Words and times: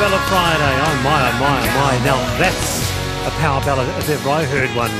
Ballad 0.00 0.24
Friday. 0.32 0.74
Oh 0.80 0.96
my, 1.04 1.28
oh 1.28 1.36
my, 1.44 1.60
oh 1.60 1.76
my. 1.76 1.92
Now 2.08 2.16
that's 2.38 2.80
a 3.28 3.30
power 3.38 3.60
ballad 3.60 3.86
if 3.98 4.08
ever 4.08 4.30
I 4.30 4.44
heard 4.44 4.70
one. 4.74 4.90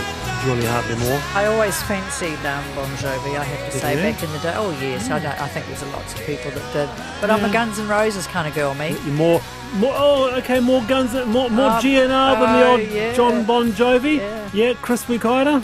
Julia 0.45 0.69
Hartley 0.71 0.97
Moore. 0.97 1.21
I 1.35 1.47
always 1.47 1.81
fancied 1.85 2.39
um, 2.45 2.65
Bon 2.75 2.89
Jovi, 2.97 3.39
I 3.39 3.45
have 3.45 3.67
to 3.67 3.73
Did 3.73 3.81
say, 3.81 3.97
you? 3.97 4.03
back 4.13 4.23
in 4.23 4.31
the 4.33 4.39
day. 4.39 4.53
Oh, 4.57 4.71
yes, 4.81 5.11
I, 5.11 5.19
don't, 5.19 5.39
I 5.41 5.49
think 5.49 5.67
there's 5.67 5.83
lots 5.93 6.15
of 6.15 6.21
people 6.27 6.51
that 6.51 6.73
did. 6.73 6.89
But 7.21 7.31
I'm 7.31 7.45
a 7.45 7.53
Guns 7.53 7.79
N' 7.79 7.89
Roses 7.89 8.27
kind 8.27 8.49
of 8.49 8.55
girl, 8.55 8.75
me. 8.75 8.91
You're 8.91 9.15
more, 9.15 9.41
more. 9.77 9.93
Oh, 9.95 10.31
okay. 10.37 10.61
More 10.61 10.83
guns, 10.85 11.13
more, 11.27 11.51
more 11.51 11.71
Um, 11.71 11.83
GNR 11.83 12.41
than 12.41 12.61
the 12.61 12.67
old 12.67 12.81
yeah. 12.91 13.13
John 13.15 13.45
Bon 13.45 13.71
Jovi. 13.73 14.17
Yeah. 14.17 14.51
yeah 14.53 14.75
Chris 14.81 15.05
Wikaira. 15.05 15.63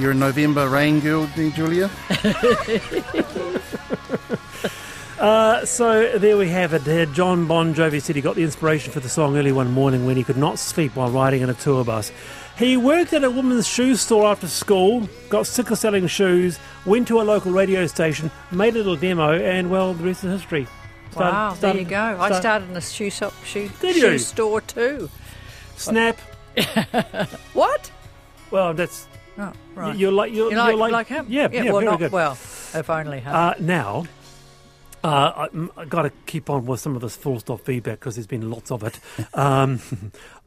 You're 0.00 0.10
a 0.12 0.14
November 0.14 0.68
rain 0.68 1.00
girl, 1.00 1.26
there, 1.36 1.50
Julia. 1.50 1.90
Uh, 5.18 5.64
so 5.64 6.16
there 6.18 6.36
we 6.36 6.48
have 6.48 6.72
it. 6.74 6.86
Uh, 6.86 7.04
John 7.12 7.46
Bon 7.46 7.74
Jovi 7.74 8.00
said 8.00 8.14
he 8.14 8.22
got 8.22 8.36
the 8.36 8.44
inspiration 8.44 8.92
for 8.92 9.00
the 9.00 9.08
song 9.08 9.36
early 9.36 9.50
one 9.50 9.72
morning 9.72 10.06
when 10.06 10.16
he 10.16 10.22
could 10.22 10.36
not 10.36 10.58
sleep 10.60 10.94
while 10.94 11.10
riding 11.10 11.42
in 11.42 11.50
a 11.50 11.54
tour 11.54 11.84
bus. 11.84 12.12
He 12.56 12.76
worked 12.76 13.12
at 13.12 13.24
a 13.24 13.30
woman's 13.30 13.66
shoe 13.66 13.96
store 13.96 14.26
after 14.26 14.46
school, 14.46 15.08
got 15.28 15.46
sick 15.46 15.70
of 15.70 15.78
selling 15.78 16.06
shoes, 16.06 16.58
went 16.86 17.08
to 17.08 17.20
a 17.20 17.22
local 17.22 17.50
radio 17.52 17.86
station, 17.88 18.30
made 18.52 18.74
a 18.74 18.78
little 18.78 18.96
demo, 18.96 19.32
and 19.32 19.70
well, 19.70 19.92
the 19.94 20.04
rest 20.04 20.22
is 20.22 20.40
history. 20.40 20.66
Started- 21.10 21.32
wow, 21.36 21.54
started- 21.54 21.74
there 21.76 21.82
you 21.82 21.88
go. 21.88 22.20
I 22.22 22.38
started 22.38 22.70
in 22.70 22.76
a 22.76 22.80
shoe, 22.80 23.10
shop, 23.10 23.32
shoe, 23.44 23.68
shoe 23.80 24.18
store 24.18 24.60
too. 24.60 25.10
Snap. 25.76 26.18
What? 27.54 27.90
Well, 28.50 28.72
that's 28.74 29.06
Oh, 29.40 29.52
right. 29.76 29.96
you're 29.96 30.10
like 30.10 30.32
you're, 30.32 30.50
You 30.50 30.56
like, 30.56 30.76
you're 30.76 30.90
like 30.90 31.06
him? 31.06 31.26
Yeah, 31.28 31.48
yeah, 31.52 31.64
well, 31.64 31.74
very 31.74 31.84
not 31.84 31.98
good. 32.00 32.10
well. 32.12 32.32
If 32.32 32.90
only, 32.90 33.20
huh? 33.20 33.30
Uh, 33.30 33.54
now, 33.60 34.04
uh, 35.04 35.48
I, 35.76 35.84
got 35.84 36.02
to 36.02 36.10
keep 36.26 36.50
on 36.50 36.66
with 36.66 36.80
some 36.80 36.96
of 36.96 37.02
this 37.02 37.16
full 37.16 37.38
stop 37.40 37.60
feedback 37.60 38.00
because 38.00 38.16
there's 38.16 38.26
been 38.26 38.50
lots 38.50 38.70
of 38.70 38.82
it. 38.82 38.98
Um, 39.34 39.80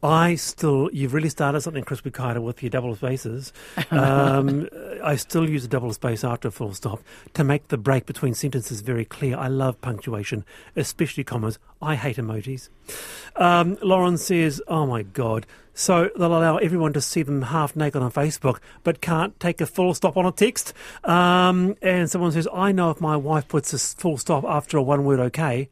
I 0.03 0.33
still, 0.35 0.89
you've 0.91 1.13
really 1.13 1.29
started 1.29 1.61
something, 1.61 1.83
Chris 1.83 2.01
Wikaira, 2.01 2.41
with 2.41 2.63
your 2.63 2.69
double 2.69 2.95
spaces. 2.95 3.53
Um, 3.91 4.69
I 5.03 5.15
still 5.15 5.49
use 5.49 5.65
a 5.65 5.67
double 5.67 5.91
space 5.91 6.23
after 6.23 6.47
a 6.47 6.51
full 6.51 6.73
stop 6.73 7.01
to 7.33 7.43
make 7.43 7.67
the 7.67 7.77
break 7.77 8.05
between 8.05 8.33
sentences 8.33 8.81
very 8.81 9.03
clear. 9.03 9.37
I 9.37 9.47
love 9.47 9.79
punctuation, 9.81 10.45
especially 10.75 11.23
commas. 11.23 11.59
I 11.81 11.95
hate 11.95 12.15
emojis. 12.17 12.69
Um, 13.35 13.77
Lauren 13.81 14.17
says, 14.17 14.61
"Oh 14.67 14.85
my 14.85 15.03
God." 15.03 15.45
So 15.73 16.09
they'll 16.17 16.27
allow 16.37 16.57
everyone 16.57 16.93
to 16.93 17.01
see 17.01 17.21
them 17.21 17.41
half 17.43 17.75
naked 17.75 18.01
on 18.01 18.11
Facebook, 18.11 18.59
but 18.83 19.01
can't 19.01 19.37
take 19.39 19.59
a 19.61 19.65
full 19.65 19.93
stop 19.93 20.15
on 20.15 20.25
a 20.25 20.31
text. 20.31 20.73
Um, 21.03 21.75
and 21.81 22.09
someone 22.09 22.31
says, 22.31 22.47
"I 22.53 22.71
know 22.71 22.91
if 22.91 23.01
my 23.01 23.17
wife 23.17 23.47
puts 23.47 23.73
a 23.73 23.79
full 23.79 24.17
stop 24.17 24.45
after 24.45 24.77
a 24.77 24.81
one-word 24.81 25.19
okay, 25.19 25.69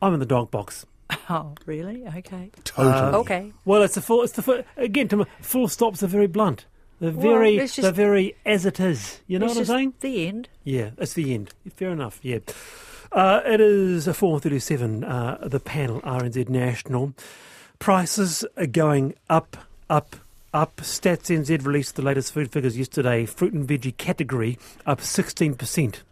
I'm 0.00 0.14
in 0.14 0.20
the 0.20 0.26
dog 0.26 0.50
box." 0.50 0.86
oh, 1.30 1.54
really? 1.66 2.06
Okay. 2.06 2.50
Totally. 2.64 3.14
Okay. 3.20 3.52
Well, 3.64 3.82
it's 3.82 3.94
the 3.94 4.00
full. 4.02 4.22
It's 4.22 4.32
the 4.32 4.42
full, 4.42 4.62
again. 4.76 5.08
To 5.08 5.16
me, 5.18 5.24
full 5.40 5.68
stops 5.68 6.02
are 6.02 6.06
very 6.08 6.26
blunt. 6.26 6.66
They're 7.00 7.12
Well, 7.12 7.20
very. 7.36 7.56
it's 7.56 7.74
just- 7.76 7.82
they're 7.82 7.92
very 7.92 8.36
as 8.44 8.66
it 8.66 8.78
is. 8.80 9.20
You 9.26 9.38
know 9.38 9.46
It's 9.46 9.54
what 9.54 9.60
I'm 9.60 9.64
just 9.64 9.70
saying? 9.76 9.94
The 10.00 10.26
end. 10.28 10.48
Yeah, 10.64 10.90
it's 10.98 11.14
the 11.14 11.32
end. 11.34 11.54
Fair 11.74 11.90
enough. 11.90 12.18
Yeah. 12.22 12.38
Uh, 13.12 13.40
it 13.44 13.60
is 13.60 14.06
a 14.06 14.14
437. 14.14 15.02
Uh, 15.02 15.38
the 15.42 15.58
panel 15.60 16.00
RNZ 16.02 16.48
National 16.48 17.12
prices 17.78 18.44
are 18.56 18.66
going 18.66 19.14
up, 19.28 19.56
up, 19.88 20.16
up. 20.52 20.76
Stats 20.76 21.34
NZ 21.34 21.64
released 21.64 21.96
the 21.96 22.02
latest 22.02 22.32
food 22.32 22.52
figures 22.52 22.78
yesterday. 22.78 23.26
Fruit 23.26 23.52
and 23.52 23.66
veggie 23.66 23.96
category 23.96 24.58
up 24.86 25.00
16% 25.00 26.02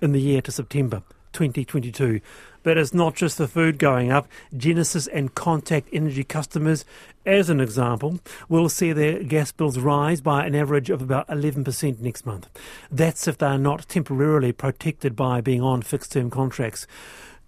in 0.00 0.12
the 0.12 0.20
year 0.20 0.42
to 0.42 0.52
September 0.52 1.02
2022. 1.32 2.20
But 2.62 2.78
it's 2.78 2.94
not 2.94 3.14
just 3.14 3.38
the 3.38 3.48
food 3.48 3.78
going 3.78 4.10
up. 4.10 4.28
Genesis 4.56 5.06
and 5.06 5.34
Contact 5.34 5.88
Energy 5.92 6.24
customers, 6.24 6.84
as 7.26 7.50
an 7.50 7.60
example, 7.60 8.20
will 8.48 8.68
see 8.68 8.92
their 8.92 9.22
gas 9.22 9.52
bills 9.52 9.78
rise 9.78 10.20
by 10.20 10.46
an 10.46 10.54
average 10.54 10.90
of 10.90 11.02
about 11.02 11.28
11% 11.28 12.00
next 12.00 12.26
month. 12.26 12.48
That's 12.90 13.26
if 13.26 13.38
they 13.38 13.46
are 13.46 13.58
not 13.58 13.88
temporarily 13.88 14.52
protected 14.52 15.16
by 15.16 15.40
being 15.40 15.62
on 15.62 15.82
fixed 15.82 16.12
term 16.12 16.30
contracts. 16.30 16.86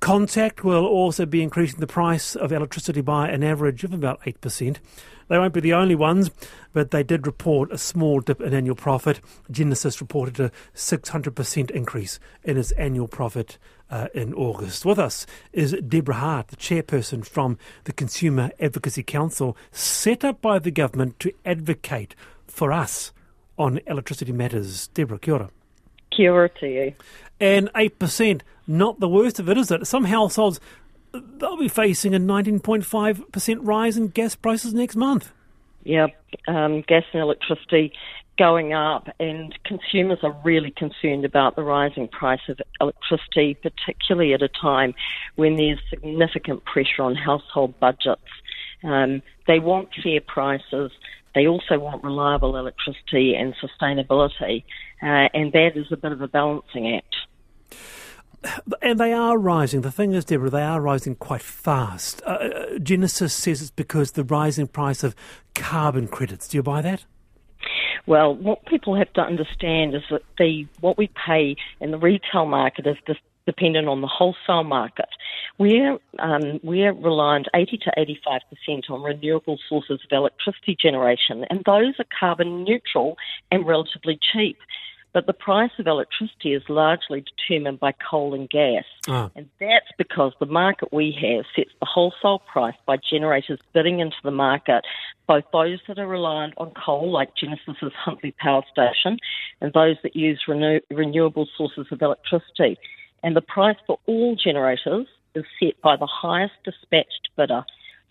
Contact 0.04 0.62
will 0.62 0.84
also 0.84 1.24
be 1.24 1.42
increasing 1.42 1.80
the 1.80 1.86
price 1.86 2.36
of 2.36 2.52
electricity 2.52 3.00
by 3.00 3.26
an 3.26 3.42
average 3.42 3.84
of 3.84 3.94
about 3.94 4.20
8%. 4.24 4.76
They 5.28 5.38
won't 5.38 5.54
be 5.54 5.60
the 5.60 5.72
only 5.72 5.94
ones, 5.94 6.30
but 6.74 6.90
they 6.90 7.02
did 7.02 7.26
report 7.26 7.72
a 7.72 7.78
small 7.78 8.20
dip 8.20 8.42
in 8.42 8.52
annual 8.52 8.76
profit. 8.76 9.22
Genesis 9.50 10.02
reported 10.02 10.38
a 10.38 10.52
600% 10.74 11.70
increase 11.70 12.20
in 12.42 12.58
its 12.58 12.70
annual 12.72 13.08
profit 13.08 13.56
uh, 13.88 14.08
in 14.12 14.34
August. 14.34 14.84
With 14.84 14.98
us 14.98 15.24
is 15.54 15.72
Deborah 15.88 16.16
Hart, 16.16 16.48
the 16.48 16.56
chairperson 16.56 17.24
from 17.24 17.56
the 17.84 17.92
Consumer 17.94 18.50
Advocacy 18.60 19.04
Council, 19.04 19.56
set 19.72 20.22
up 20.22 20.42
by 20.42 20.58
the 20.58 20.70
government 20.70 21.18
to 21.20 21.32
advocate 21.46 22.14
for 22.46 22.72
us 22.72 23.14
on 23.56 23.80
electricity 23.86 24.32
matters. 24.32 24.88
Deborah, 24.88 25.18
kia 25.18 25.32
ora. 25.32 25.50
Kia 26.16 26.32
ora 26.32 26.48
to 26.60 26.66
you. 26.66 26.94
And 27.40 27.72
8%, 27.74 28.42
not 28.66 29.00
the 29.00 29.08
worst 29.08 29.38
of 29.38 29.48
it, 29.48 29.58
is 29.58 29.70
it? 29.70 29.86
Some 29.86 30.04
households, 30.04 30.60
they'll 31.12 31.56
be 31.56 31.68
facing 31.68 32.14
a 32.14 32.18
19.5% 32.18 33.58
rise 33.62 33.96
in 33.96 34.08
gas 34.08 34.34
prices 34.34 34.74
next 34.74 34.96
month. 34.96 35.32
Yeah, 35.84 36.06
um, 36.48 36.82
gas 36.82 37.04
and 37.12 37.22
electricity 37.22 37.92
going 38.36 38.72
up, 38.72 39.08
and 39.20 39.56
consumers 39.64 40.18
are 40.22 40.36
really 40.44 40.70
concerned 40.70 41.24
about 41.24 41.56
the 41.56 41.62
rising 41.62 42.08
price 42.08 42.40
of 42.48 42.60
electricity, 42.80 43.54
particularly 43.54 44.32
at 44.32 44.42
a 44.42 44.48
time 44.48 44.94
when 45.36 45.56
there's 45.56 45.78
significant 45.90 46.64
pressure 46.64 47.02
on 47.02 47.14
household 47.14 47.78
budgets. 47.78 48.22
Um, 48.82 49.22
they 49.46 49.58
want 49.60 49.90
fair 50.02 50.20
prices. 50.20 50.90
They 51.34 51.46
also 51.46 51.78
want 51.78 52.04
reliable 52.04 52.56
electricity 52.56 53.34
and 53.34 53.54
sustainability, 53.56 54.64
uh, 55.02 55.28
and 55.34 55.52
that 55.52 55.72
is 55.74 55.86
a 55.90 55.96
bit 55.96 56.12
of 56.12 56.20
a 56.20 56.28
balancing 56.28 56.94
act. 56.94 57.16
And 58.82 59.00
they 59.00 59.12
are 59.12 59.38
rising. 59.38 59.80
The 59.80 59.90
thing 59.90 60.12
is, 60.12 60.26
Deborah, 60.26 60.50
they 60.50 60.62
are 60.62 60.80
rising 60.80 61.14
quite 61.16 61.42
fast. 61.42 62.22
Uh, 62.26 62.32
Uh, 62.34 62.78
Genesis 62.78 63.32
says 63.32 63.62
it's 63.62 63.70
because 63.70 64.12
the 64.12 64.24
rising 64.24 64.66
price 64.66 65.02
of 65.02 65.14
carbon 65.54 66.08
credits. 66.08 66.48
Do 66.48 66.58
you 66.58 66.62
buy 66.62 66.82
that? 66.82 67.04
Well, 68.06 68.34
what 68.34 68.66
people 68.66 68.94
have 68.96 69.12
to 69.14 69.22
understand 69.22 69.94
is 69.94 70.02
that 70.10 70.22
the 70.38 70.66
what 70.80 70.98
we 70.98 71.08
pay 71.26 71.56
in 71.80 71.90
the 71.90 71.98
retail 71.98 72.44
market 72.44 72.86
is 72.86 72.98
dependent 73.46 73.88
on 73.88 74.00
the 74.00 74.06
wholesale 74.06 74.64
market. 74.64 75.08
We're 75.58 75.98
um, 76.18 76.60
we're 76.62 76.92
reliant 76.92 77.48
80 77.54 77.78
to 77.78 77.92
85 77.96 78.40
percent 78.50 78.86
on 78.90 79.02
renewable 79.02 79.58
sources 79.68 80.00
of 80.04 80.10
electricity 80.10 80.76
generation, 80.80 81.44
and 81.50 81.62
those 81.64 81.94
are 81.98 82.06
carbon 82.18 82.64
neutral 82.64 83.16
and 83.50 83.66
relatively 83.66 84.18
cheap. 84.32 84.58
But 85.14 85.28
the 85.28 85.32
price 85.32 85.70
of 85.78 85.86
electricity 85.86 86.54
is 86.54 86.62
largely 86.68 87.24
determined 87.24 87.78
by 87.78 87.92
coal 87.92 88.34
and 88.34 88.50
gas. 88.50 88.82
Ah. 89.08 89.30
And 89.36 89.48
that's 89.60 89.86
because 89.96 90.32
the 90.40 90.46
market 90.46 90.92
we 90.92 91.16
have 91.22 91.44
sets 91.54 91.70
the 91.78 91.86
wholesale 91.86 92.40
price 92.40 92.74
by 92.84 92.96
generators 92.96 93.60
bidding 93.72 94.00
into 94.00 94.16
the 94.24 94.32
market, 94.32 94.84
both 95.28 95.44
those 95.52 95.78
that 95.86 96.00
are 96.00 96.06
reliant 96.08 96.54
on 96.56 96.72
coal, 96.72 97.12
like 97.12 97.36
Genesis's 97.36 97.92
Huntly 97.96 98.34
Power 98.40 98.64
Station, 98.72 99.18
and 99.60 99.72
those 99.72 99.96
that 100.02 100.16
use 100.16 100.42
renew- 100.48 100.80
renewable 100.90 101.46
sources 101.56 101.86
of 101.92 102.02
electricity. 102.02 102.76
And 103.24 103.34
the 103.34 103.40
price 103.40 103.76
for 103.86 103.98
all 104.04 104.36
generators 104.36 105.06
is 105.34 105.44
set 105.58 105.80
by 105.82 105.96
the 105.96 106.06
highest 106.06 106.52
dispatched 106.62 107.30
bidder. 107.38 107.64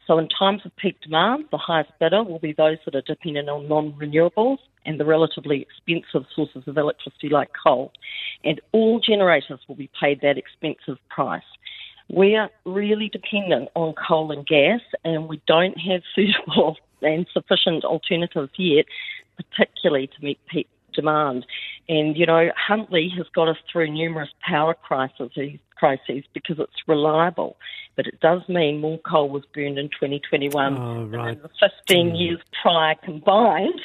So 0.08 0.18
in 0.18 0.28
times 0.28 0.62
of 0.66 0.76
peak 0.76 1.00
demand, 1.02 1.46
the 1.52 1.58
highest 1.60 1.92
bidder 2.00 2.24
will 2.24 2.40
be 2.40 2.52
those 2.52 2.78
that 2.84 2.96
are 2.96 3.02
dependent 3.02 3.48
on 3.48 3.70
non-renewables 3.70 4.58
and 4.88 5.00
the 5.00 5.06
relatively 5.06 5.62
expensive 5.62 6.28
sources 6.36 6.64
of 6.68 6.78
electricity 6.78 7.30
like 7.30 7.50
coal. 7.64 7.92
And 8.44 8.60
all 8.72 9.00
generators 9.00 9.60
will 9.68 9.76
be 9.76 9.90
paid 10.02 10.22
that 10.22 10.40
expensive 10.40 10.98
price. 11.10 11.44
We're 12.10 12.50
really 12.66 13.08
dependent 13.08 13.70
on 13.76 13.94
coal 13.94 14.32
and 14.32 14.46
gas 14.48 14.82
and 15.06 15.30
we 15.30 15.40
don't 15.46 15.78
have 15.80 16.02
suitable 16.16 16.78
and 17.04 17.28
sufficient 17.32 17.86
alternatives 17.86 18.52
yet, 18.58 18.86
particularly 19.38 20.08
to 20.08 20.26
meet 20.26 20.40
peak 20.48 20.68
demand. 20.94 21.46
And, 21.90 22.16
you 22.18 22.26
know, 22.26 22.50
Huntly 22.56 23.10
has 23.18 23.28
got 23.36 23.48
us 23.50 23.58
through 23.72 23.92
numerous 23.92 24.30
power 24.48 24.74
crises, 24.74 25.32
crises 25.76 26.24
because 26.34 26.60
it's 26.60 26.88
reliable. 26.88 27.58
But 27.96 28.08
it 28.08 28.20
does 28.22 28.42
mean 28.50 28.80
more 28.80 29.00
coal 29.00 29.30
was 29.30 29.44
burned 29.54 29.78
in 29.78 29.90
2021 29.90 30.78
Oh, 30.78 31.08
than 31.08 31.20
right. 31.20 31.36
in 31.36 31.42
the 31.42 31.50
15 31.88 32.16
years 32.16 32.40
prior 32.62 32.96
combined. 33.04 33.80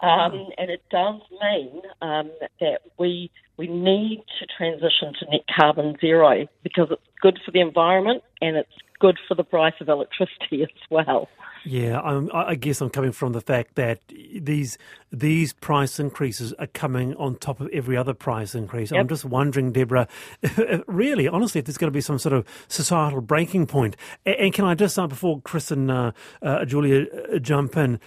Um, 0.00 0.48
and 0.56 0.70
it 0.70 0.82
does 0.90 1.20
mean 1.42 1.82
um, 2.00 2.30
that 2.60 2.80
we 2.98 3.30
we 3.58 3.66
need 3.66 4.24
to 4.38 4.46
transition 4.56 5.12
to 5.18 5.26
net 5.30 5.42
carbon 5.54 5.94
zero 6.00 6.46
because 6.62 6.88
it's 6.90 7.02
good 7.20 7.38
for 7.44 7.50
the 7.50 7.60
environment 7.60 8.22
and 8.40 8.56
it's 8.56 8.72
good 9.00 9.18
for 9.26 9.34
the 9.34 9.42
price 9.42 9.74
of 9.80 9.88
electricity 9.88 10.62
as 10.62 10.68
well. 10.90 11.28
Yeah, 11.64 12.00
I'm, 12.00 12.30
I 12.32 12.54
guess 12.54 12.80
I'm 12.80 12.88
coming 12.88 13.12
from 13.12 13.32
the 13.32 13.40
fact 13.40 13.74
that 13.74 14.00
these 14.08 14.78
these 15.12 15.52
price 15.52 16.00
increases 16.00 16.54
are 16.54 16.66
coming 16.68 17.14
on 17.16 17.36
top 17.36 17.60
of 17.60 17.68
every 17.70 17.96
other 17.96 18.14
price 18.14 18.54
increase. 18.54 18.90
Yep. 18.90 19.00
I'm 19.00 19.08
just 19.08 19.24
wondering, 19.26 19.72
Deborah, 19.72 20.08
really, 20.86 21.28
honestly, 21.28 21.58
if 21.58 21.66
there's 21.66 21.76
going 21.76 21.90
to 21.90 21.96
be 21.96 22.00
some 22.00 22.18
sort 22.18 22.32
of 22.32 22.46
societal 22.68 23.20
breaking 23.20 23.66
point. 23.66 23.96
And, 24.24 24.54
can 24.54 24.64
I 24.64 24.74
just, 24.74 24.98
uh, 24.98 25.06
before 25.06 25.42
Chris 25.42 25.70
and 25.70 25.90
uh, 25.90 26.12
uh, 26.40 26.64
Julia 26.64 27.06
uh, 27.34 27.38
jump 27.38 27.76
in, 27.76 28.00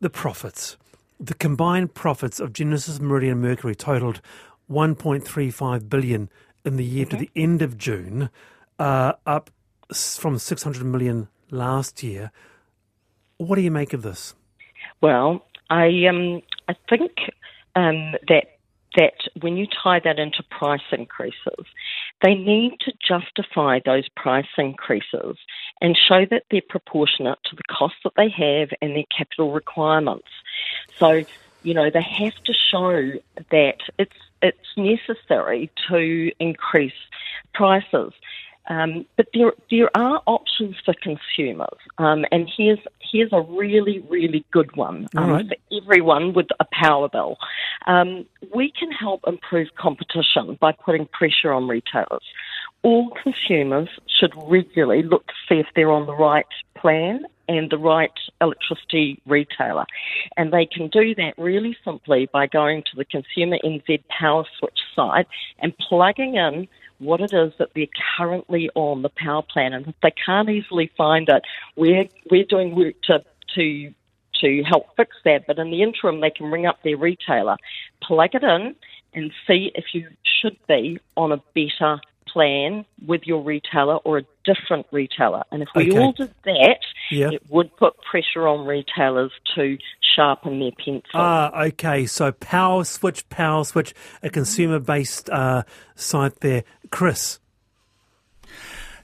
the 0.00 0.10
profits, 0.10 0.76
the 1.18 1.34
combined 1.34 1.94
profits 1.94 2.40
of 2.40 2.52
Genesis, 2.52 3.00
Meridian, 3.00 3.40
Mercury 3.40 3.74
totaled 3.74 4.20
1.35 4.70 5.88
billion 5.88 6.30
in 6.64 6.76
the 6.76 6.84
year 6.84 7.06
to 7.06 7.16
the 7.16 7.30
end 7.36 7.62
of 7.62 7.78
June, 7.78 8.30
uh, 8.78 9.12
up 9.24 9.50
from 9.92 10.38
600 10.38 10.84
million 10.84 11.28
last 11.50 12.02
year. 12.02 12.30
What 13.38 13.56
do 13.56 13.62
you 13.62 13.70
make 13.70 13.92
of 13.92 14.02
this? 14.02 14.34
Well, 15.00 15.44
I 15.70 16.06
um 16.06 16.42
I 16.68 16.74
think 16.88 17.12
um 17.74 18.14
that 18.28 18.56
that 18.96 19.28
when 19.40 19.56
you 19.56 19.66
tie 19.66 20.00
that 20.02 20.18
into 20.18 20.42
price 20.50 20.80
increases, 20.90 21.66
they 22.22 22.34
need 22.34 22.78
to 22.80 22.92
justify 23.06 23.78
those 23.84 24.08
price 24.16 24.46
increases 24.56 25.36
and 25.80 25.96
show 25.96 26.24
that 26.30 26.44
they're 26.50 26.62
proportionate 26.68 27.38
to 27.44 27.56
the 27.56 27.62
costs 27.70 27.98
that 28.04 28.14
they 28.16 28.30
have 28.30 28.70
and 28.80 28.96
their 28.96 29.04
capital 29.16 29.52
requirements. 29.52 30.28
So, 30.98 31.24
you 31.62 31.74
know, 31.74 31.90
they 31.90 32.02
have 32.02 32.34
to 32.44 32.54
show 32.54 33.12
that 33.50 33.78
it's 33.98 34.16
it's 34.42 34.76
necessary 34.76 35.70
to 35.88 36.30
increase 36.38 36.92
prices. 37.54 38.12
Um, 38.68 39.06
but 39.16 39.26
there, 39.32 39.52
there 39.70 39.90
are 39.96 40.22
options 40.26 40.76
for 40.84 40.94
consumers, 41.02 41.78
um, 41.98 42.24
and 42.32 42.50
here's 42.56 42.80
here's 43.12 43.32
a 43.32 43.40
really, 43.40 44.00
really 44.08 44.44
good 44.52 44.74
one 44.76 45.06
um, 45.16 45.30
right. 45.30 45.46
for 45.48 45.82
everyone 45.82 46.32
with 46.34 46.46
a 46.58 46.66
power 46.72 47.08
bill. 47.08 47.36
Um, 47.86 48.26
we 48.54 48.72
can 48.76 48.90
help 48.90 49.22
improve 49.26 49.68
competition 49.78 50.58
by 50.60 50.72
putting 50.72 51.06
pressure 51.06 51.52
on 51.52 51.68
retailers. 51.68 52.24
All 52.86 53.10
consumers 53.20 53.88
should 54.06 54.32
regularly 54.46 55.02
look 55.02 55.26
to 55.26 55.32
see 55.48 55.56
if 55.56 55.66
they're 55.74 55.90
on 55.90 56.06
the 56.06 56.14
right 56.14 56.46
plan 56.76 57.24
and 57.48 57.68
the 57.68 57.78
right 57.78 58.12
electricity 58.40 59.20
retailer. 59.26 59.86
And 60.36 60.52
they 60.52 60.66
can 60.66 60.86
do 60.86 61.12
that 61.16 61.34
really 61.36 61.76
simply 61.84 62.28
by 62.32 62.46
going 62.46 62.84
to 62.84 62.96
the 62.96 63.04
Consumer 63.04 63.58
NZ 63.64 64.04
Power 64.08 64.44
Switch 64.56 64.78
site 64.94 65.26
and 65.58 65.76
plugging 65.78 66.36
in 66.36 66.68
what 67.00 67.20
it 67.20 67.32
is 67.32 67.52
that 67.58 67.70
they're 67.74 67.88
currently 68.16 68.70
on 68.76 69.02
the 69.02 69.10
power 69.16 69.42
plan. 69.42 69.72
And 69.72 69.88
if 69.88 69.96
they 70.00 70.12
can't 70.24 70.48
easily 70.48 70.88
find 70.96 71.28
it, 71.28 71.42
we're, 71.74 72.04
we're 72.30 72.44
doing 72.44 72.76
work 72.76 72.94
to, 73.08 73.24
to, 73.56 73.92
to 74.42 74.62
help 74.62 74.94
fix 74.96 75.16
that. 75.24 75.48
But 75.48 75.58
in 75.58 75.72
the 75.72 75.82
interim, 75.82 76.20
they 76.20 76.30
can 76.30 76.52
ring 76.52 76.66
up 76.66 76.84
their 76.84 76.96
retailer, 76.96 77.56
plug 78.00 78.36
it 78.36 78.44
in, 78.44 78.76
and 79.12 79.32
see 79.44 79.72
if 79.74 79.86
you 79.92 80.06
should 80.40 80.56
be 80.68 81.00
on 81.16 81.32
a 81.32 81.42
better 81.52 82.00
plan 82.36 82.84
with 83.06 83.22
your 83.24 83.42
retailer 83.42 83.96
or 83.96 84.18
a 84.18 84.22
different 84.44 84.84
retailer. 84.92 85.42
And 85.50 85.62
if 85.62 85.68
we 85.74 85.88
Okay. 85.90 85.98
all 85.98 86.12
did 86.12 86.34
that, 86.44 86.80
Yeah. 87.10 87.30
it 87.32 87.42
would 87.48 87.74
put 87.78 87.94
pressure 88.02 88.46
on 88.46 88.66
retailers 88.66 89.32
to 89.54 89.78
sharpen 90.14 90.60
their 90.60 90.72
pencil. 90.72 91.02
Ah, 91.14 91.50
okay. 91.68 92.04
So 92.04 92.32
Power 92.32 92.84
Switch, 92.84 93.26
Power 93.30 93.64
Switch, 93.64 93.94
a 94.22 94.28
consumer 94.28 94.78
based 94.78 95.30
uh, 95.30 95.62
site 95.94 96.40
there. 96.40 96.64
Chris. 96.90 97.38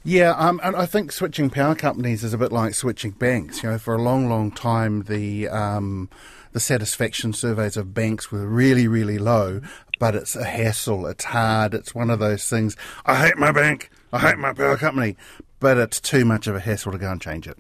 Yeah, 0.05 0.33
um, 0.33 0.61
and 0.63 0.77
I 0.77 0.85
think 0.85 1.11
switching 1.13 1.49
power 1.49 1.75
companies 1.75 2.25
is 2.25 2.35
a 2.35 2.39
bit 2.39 2.53
like 2.53 2.75
switching 2.75 3.13
banks. 3.13 3.63
You 3.63 3.71
know, 3.71 3.79
for 3.79 3.95
a 3.95 4.03
long, 4.03 4.29
long 4.29 4.51
time, 4.51 5.05
the 5.05 5.49
um, 5.49 6.11
the 6.53 6.61
satisfaction 6.61 7.33
surveys 7.33 7.77
of 7.79 7.95
banks 7.95 8.31
were 8.31 8.47
really, 8.47 8.87
really 8.89 9.19
low. 9.19 9.63
But 10.03 10.17
it's 10.17 10.35
a 10.35 10.43
hassle. 10.43 11.07
It's 11.07 11.23
hard. 11.23 11.75
It's 11.75 11.95
one 11.95 12.11
of 12.11 12.19
those 12.19 12.51
things. 12.51 12.77
I 13.07 13.25
hate 13.25 13.37
my 13.39 13.53
bank. 13.53 13.89
I 14.13 14.19
hate 14.19 14.37
my 14.37 14.53
power 14.53 14.77
company. 14.77 15.17
But 15.61 15.79
it's 15.79 16.01
too 16.01 16.25
much 16.25 16.49
of 16.49 16.57
a 16.57 16.59
hassle 16.59 16.91
to 16.91 16.99
go 16.99 17.09
and 17.09 17.23
change 17.23 17.47
it. 17.47 17.57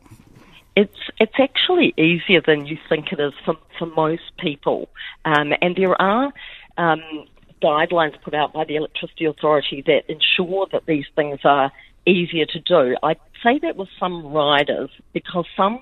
It's 0.75 0.99
it's 1.21 1.39
actually 1.39 1.95
easier 1.97 2.43
than 2.45 2.67
you 2.67 2.79
think 2.89 3.13
it 3.13 3.21
is 3.21 3.33
for, 3.45 3.55
for 3.79 3.87
most 3.87 4.37
people, 4.41 4.89
um, 5.25 5.53
and 5.63 5.77
there 5.77 5.95
are 6.03 6.33
um, 6.79 7.01
guidelines 7.63 8.21
put 8.25 8.35
out 8.35 8.53
by 8.53 8.65
the 8.65 8.75
Electricity 8.75 9.25
Authority 9.27 9.85
that 9.87 10.03
ensure 10.09 10.67
that 10.73 10.87
these 10.87 11.07
things 11.15 11.39
are 11.45 11.71
easier 12.07 12.47
to 12.47 12.59
do. 12.59 12.97
I 13.05 13.15
say 13.45 13.61
that 13.61 13.77
with 13.77 13.89
some 14.01 14.27
riders 14.27 14.91
because 15.13 15.47
some 15.57 15.79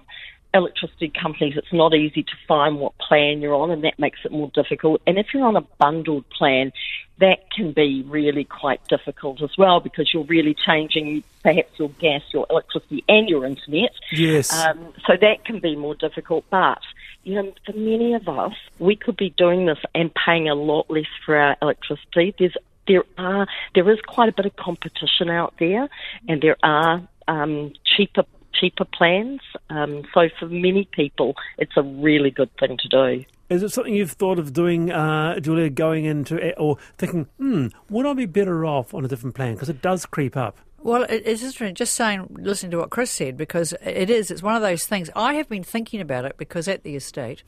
electricity 0.54 1.12
companies 1.20 1.54
it's 1.56 1.72
not 1.72 1.94
easy 1.94 2.22
to 2.22 2.32
find 2.48 2.78
what 2.78 2.96
plan 2.98 3.40
you're 3.40 3.54
on 3.54 3.70
and 3.70 3.84
that 3.84 3.98
makes 3.98 4.18
it 4.24 4.32
more 4.32 4.50
difficult 4.54 5.00
and 5.06 5.18
if 5.18 5.28
you're 5.32 5.46
on 5.46 5.56
a 5.56 5.66
bundled 5.78 6.28
plan 6.30 6.72
that 7.18 7.50
can 7.54 7.72
be 7.72 8.02
really 8.08 8.44
quite 8.44 8.80
difficult 8.88 9.42
as 9.42 9.50
well 9.58 9.78
because 9.80 10.10
you're 10.12 10.24
really 10.24 10.54
changing 10.66 11.22
perhaps 11.42 11.70
your 11.78 11.90
gas 12.00 12.22
your 12.32 12.46
electricity 12.50 13.04
and 13.08 13.28
your 13.28 13.44
internet 13.44 13.90
Yes. 14.12 14.52
um, 14.52 14.92
so 15.06 15.14
that 15.20 15.44
can 15.44 15.60
be 15.60 15.76
more 15.76 15.94
difficult. 15.94 16.44
But 16.50 16.78
you 17.22 17.34
know, 17.34 17.52
for 17.66 17.72
many 17.72 18.14
of 18.14 18.28
us, 18.28 18.54
we 18.78 18.96
could 18.96 19.16
be 19.16 19.30
doing 19.30 19.66
this 19.66 19.78
and 19.94 20.10
paying 20.14 20.48
a 20.48 20.54
lot 20.54 20.90
less 20.90 21.04
for 21.24 21.36
our 21.36 21.56
electricity. 21.60 22.34
There's 22.38 22.56
there 22.86 23.04
are 23.18 23.46
there 23.74 23.90
is 23.90 23.98
quite 24.06 24.28
a 24.28 24.32
bit 24.32 24.46
of 24.46 24.56
competition 24.56 25.28
out 25.28 25.54
there, 25.58 25.88
and 26.28 26.40
there 26.42 26.56
are 26.62 27.06
um, 27.28 27.72
cheaper 27.84 28.24
cheaper 28.60 28.84
plans. 28.84 29.40
Um, 29.70 30.02
so 30.12 30.28
for 30.38 30.46
many 30.46 30.88
people, 30.92 31.34
it's 31.58 31.76
a 31.76 31.82
really 31.82 32.30
good 32.30 32.50
thing 32.58 32.76
to 32.78 32.88
do. 32.88 33.24
Is 33.48 33.64
it 33.64 33.70
something 33.70 33.94
you've 33.94 34.12
thought 34.12 34.38
of 34.38 34.52
doing, 34.52 34.92
uh, 34.92 35.40
Julia, 35.40 35.70
going 35.70 36.04
into 36.04 36.36
it 36.36 36.54
or 36.56 36.76
thinking, 36.98 37.26
hmm, 37.38 37.68
would 37.88 38.06
I 38.06 38.12
be 38.12 38.26
better 38.26 38.64
off 38.64 38.94
on 38.94 39.04
a 39.04 39.08
different 39.08 39.34
plan? 39.34 39.54
Because 39.54 39.68
it 39.68 39.82
does 39.82 40.06
creep 40.06 40.36
up. 40.36 40.58
Well, 40.82 41.02
it's 41.02 41.42
interesting. 41.42 41.74
Just 41.74 41.94
saying, 41.94 42.28
listening 42.30 42.70
to 42.70 42.78
what 42.78 42.90
Chris 42.90 43.10
said, 43.10 43.36
because 43.36 43.74
it 43.84 44.08
is. 44.08 44.30
It's 44.30 44.42
one 44.42 44.56
of 44.56 44.62
those 44.62 44.86
things. 44.86 45.10
I 45.14 45.34
have 45.34 45.48
been 45.48 45.64
thinking 45.64 46.00
about 46.00 46.24
it 46.24 46.38
because 46.38 46.68
at 46.68 46.84
the 46.84 46.96
estate, 46.96 47.42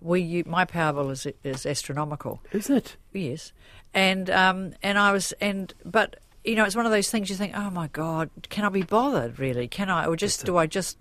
we 0.00 0.20
u- 0.20 0.44
my 0.46 0.64
power 0.64 0.92
bill 0.92 1.10
is 1.10 1.26
is 1.42 1.66
astronomical. 1.66 2.40
Is 2.52 2.70
it? 2.70 2.96
Yes, 3.12 3.52
and 3.92 4.30
um, 4.30 4.74
and 4.84 4.98
I 4.98 5.10
was 5.10 5.32
and 5.40 5.74
but 5.84 6.20
you 6.44 6.54
know 6.54 6.64
it's 6.64 6.76
one 6.76 6.86
of 6.86 6.92
those 6.92 7.10
things 7.10 7.28
you 7.30 7.36
think, 7.36 7.52
oh 7.56 7.70
my 7.70 7.88
god, 7.88 8.30
can 8.48 8.64
I 8.64 8.68
be 8.68 8.82
bothered 8.82 9.38
really? 9.38 9.68
Can 9.68 9.90
I 9.90 10.06
or 10.06 10.16
just 10.16 10.44
do 10.44 10.56
I 10.56 10.66
just 10.66 10.96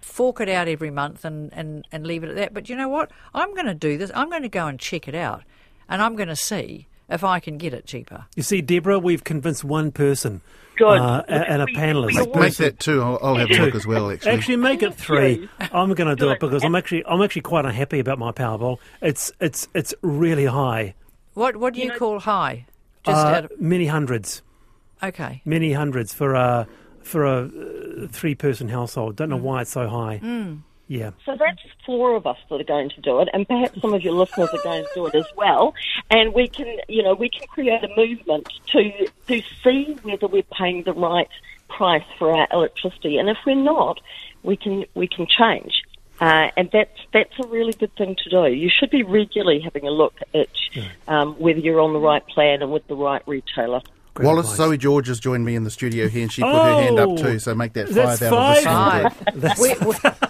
fork 0.00 0.40
it 0.40 0.48
out 0.48 0.66
every 0.68 0.90
month 0.90 1.24
and, 1.24 1.52
and, 1.52 1.86
and 1.92 2.06
leave 2.06 2.24
it 2.24 2.30
at 2.30 2.36
that? 2.36 2.54
But 2.54 2.68
you 2.68 2.76
know 2.76 2.88
what? 2.88 3.10
I'm 3.34 3.52
going 3.54 3.66
to 3.66 3.74
do 3.74 3.98
this. 3.98 4.10
I'm 4.14 4.30
going 4.30 4.42
to 4.42 4.48
go 4.48 4.66
and 4.66 4.78
check 4.78 5.06
it 5.08 5.14
out, 5.14 5.42
and 5.88 6.00
I'm 6.02 6.16
going 6.16 6.28
to 6.28 6.36
see 6.36 6.86
if 7.08 7.24
I 7.24 7.40
can 7.40 7.58
get 7.58 7.74
it 7.74 7.86
cheaper. 7.86 8.26
You 8.36 8.42
see, 8.42 8.60
Deborah, 8.62 8.98
we've 8.98 9.24
convinced 9.24 9.64
one 9.64 9.90
person 9.92 10.40
uh, 10.80 11.22
and 11.28 11.60
a 11.62 11.66
panelist. 11.66 12.14
we 12.14 12.18
all- 12.20 12.40
Make 12.40 12.54
that 12.56 12.78
two. 12.78 13.02
I'll, 13.02 13.18
I'll 13.22 13.34
have 13.34 13.50
a 13.50 13.54
look 13.54 13.74
as 13.74 13.86
well. 13.86 14.10
Actually, 14.10 14.32
Actually, 14.32 14.56
make 14.56 14.82
it 14.82 14.94
three. 14.94 15.48
I'm 15.60 15.92
going 15.94 16.08
to 16.08 16.16
do 16.16 16.30
it 16.30 16.40
because 16.40 16.64
I'm 16.64 16.74
actually 16.74 17.04
I'm 17.04 17.20
actually 17.22 17.42
quite 17.42 17.64
unhappy 17.66 17.98
about 17.98 18.18
my 18.18 18.32
Powerball. 18.32 18.78
It's 19.02 19.30
it's 19.40 19.68
it's 19.74 19.92
really 20.02 20.46
high, 20.46 20.94
What 21.34 21.56
what 21.56 21.74
do 21.74 21.80
you, 21.80 21.88
know- 21.88 21.98
call 21.98 22.20
high? 22.20 22.66
Just 23.04 23.16
uh, 23.16 23.28
out 23.30 23.44
of, 23.46 23.60
many 23.60 23.86
hundreds, 23.86 24.42
okay. 25.02 25.42
many 25.44 25.72
hundreds 25.72 26.12
for 26.12 26.34
a 26.34 26.66
for 27.02 27.24
a 27.24 27.44
uh, 27.46 28.08
three 28.08 28.34
person 28.34 28.68
household. 28.68 29.16
Don't 29.16 29.30
know 29.30 29.36
why 29.36 29.62
it's 29.62 29.70
so 29.70 29.88
high. 29.88 30.20
Yeah. 30.90 31.12
So 31.24 31.36
that's 31.38 31.62
four 31.86 32.16
of 32.16 32.26
us 32.26 32.36
that 32.48 32.60
are 32.60 32.64
going 32.64 32.90
to 32.90 33.00
do 33.00 33.20
it, 33.20 33.28
and 33.32 33.46
perhaps 33.46 33.80
some 33.80 33.94
of 33.94 34.02
your 34.02 34.12
listeners 34.12 34.48
are 34.52 34.62
going 34.64 34.82
to 34.82 34.90
do 34.92 35.06
it 35.06 35.14
as 35.14 35.26
well. 35.36 35.72
And 36.10 36.34
we 36.34 36.48
can, 36.48 36.78
you 36.88 37.04
know, 37.04 37.14
we 37.14 37.28
can 37.28 37.46
create 37.46 37.84
a 37.84 37.88
movement 37.96 38.48
to 38.72 39.08
to 39.28 39.40
see 39.62 39.96
whether 40.02 40.26
we're 40.26 40.42
paying 40.42 40.82
the 40.82 40.92
right 40.92 41.28
price 41.68 42.02
for 42.18 42.36
our 42.36 42.48
electricity, 42.52 43.18
and 43.18 43.28
if 43.28 43.38
we're 43.46 43.54
not, 43.54 44.00
we 44.42 44.56
can 44.56 44.84
we 44.94 45.06
can 45.06 45.28
change. 45.28 45.84
Uh, 46.20 46.50
and 46.56 46.68
that's 46.72 46.98
that's 47.12 47.38
a 47.38 47.46
really 47.46 47.72
good 47.72 47.94
thing 47.94 48.16
to 48.24 48.28
do. 48.28 48.46
You 48.52 48.68
should 48.68 48.90
be 48.90 49.04
regularly 49.04 49.60
having 49.60 49.86
a 49.86 49.90
look 49.90 50.14
at 50.34 50.48
um, 51.08 51.34
whether 51.34 51.60
you're 51.60 51.80
on 51.80 51.92
the 51.92 52.00
right 52.00 52.26
plan 52.26 52.62
and 52.62 52.72
with 52.72 52.86
the 52.88 52.96
right 52.96 53.22
retailer. 53.26 53.80
Great 54.14 54.26
Wallace 54.26 54.46
advice. 54.46 54.56
Zoe 54.56 54.76
George 54.78 55.06
has 55.08 55.20
joined 55.20 55.44
me 55.44 55.54
in 55.54 55.64
the 55.64 55.70
studio 55.70 56.08
here, 56.08 56.22
and 56.22 56.32
she 56.32 56.42
put 56.42 56.52
her 56.52 56.82
hand 56.82 56.98
up 56.98 57.10
Oh, 57.10 57.16
too. 57.16 57.38
So 57.38 57.54
make 57.54 57.72
that 57.74 57.88
five 57.88 58.20
out 58.22 58.56
of 58.58 58.64
five. 58.64 59.40
this. 59.40 59.80
one. 59.80 59.94
Five. 59.94 60.18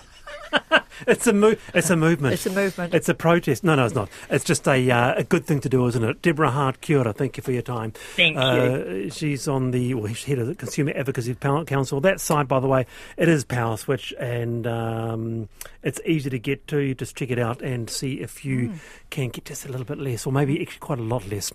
That's- 0.51 0.63
We- 0.71 0.77
we- 0.77 0.81
It's 1.07 1.27
a 1.27 1.33
mo- 1.33 1.57
It's 1.75 1.89
a 1.91 1.97
movement. 1.97 2.35
It's 2.35 2.45
a 2.47 2.51
movement. 2.51 2.95
It's 2.95 3.09
a 3.09 3.15
protest. 3.15 3.65
No, 3.65 3.75
no, 3.75 3.87
it's 3.87 3.95
not. 3.95 4.11
It's 4.29 4.45
just 4.45 4.69
a 4.69 4.91
uh, 4.91 5.15
a 5.17 5.25
good 5.25 5.47
thing 5.47 5.61
to 5.61 5.69
do, 5.71 5.87
isn't 5.87 6.05
it? 6.05 6.21
Deborah 6.21 6.51
Hart 6.51 6.83
Cura, 6.83 7.13
thank 7.15 7.39
you 7.39 7.43
for 7.43 7.53
your 7.53 7.63
time. 7.63 7.93
Thank 8.17 8.37
uh, 8.37 9.09
She's 9.11 9.49
on 9.49 9.71
the 9.71 9.95
well, 9.95 10.09
she's 10.13 10.25
head 10.25 10.39
of 10.39 10.47
the 10.47 10.55
Consumer 10.55 10.93
Advocacy 10.95 11.35
Council. 11.37 12.01
That 12.03 12.21
side, 12.21 12.49
by 12.49 12.61
the 12.61 12.67
way, 12.69 12.85
it 13.17 13.29
is 13.31 13.45
Power 13.45 13.79
Switch, 13.79 14.13
and 14.21 14.67
um, 14.67 15.49
it's 15.83 16.01
easy 16.05 16.29
to 16.29 16.39
get 16.39 16.67
to. 16.69 16.79
You 16.81 16.95
just 16.95 17.17
check 17.17 17.31
it 17.31 17.39
out 17.39 17.63
and 17.63 17.89
see 17.89 18.21
if 18.21 18.45
you 18.45 18.69
Hmm. 18.69 18.75
can 19.09 19.29
get 19.31 19.47
just 19.47 19.65
a 19.65 19.69
little 19.71 19.87
bit 19.87 19.99
less, 19.99 20.27
or 20.27 20.33
maybe 20.35 20.61
actually 20.61 20.81
quite 20.81 20.99
a 20.99 21.03
lot 21.03 21.27
less. 21.31 21.51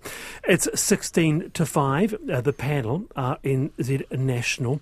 It's 0.48 0.68
sixteen 0.80 1.52
to 1.52 1.68
five. 1.68 2.16
Uh, 2.32 2.42
the 2.42 2.54
panel 2.54 3.06
are 3.16 3.38
in 3.44 3.72
Z 3.82 4.06
National. 4.12 4.82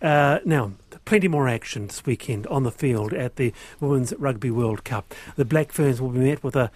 Uh, 0.00 0.38
now, 0.44 0.72
plenty 1.08 1.26
more 1.26 1.48
action 1.48 1.86
this 1.86 2.04
weekend 2.04 2.46
on 2.48 2.64
the 2.64 2.70
field 2.70 3.14
at 3.14 3.36
the 3.36 3.50
Women's 3.80 4.12
Rugby 4.18 4.50
World 4.50 4.84
Cup. 4.84 5.14
The 5.36 5.44
Black 5.46 5.72
Ferns 5.72 6.02
will 6.02 6.10
be 6.10 6.18
met 6.18 6.44
with 6.44 6.54
a 6.54 6.70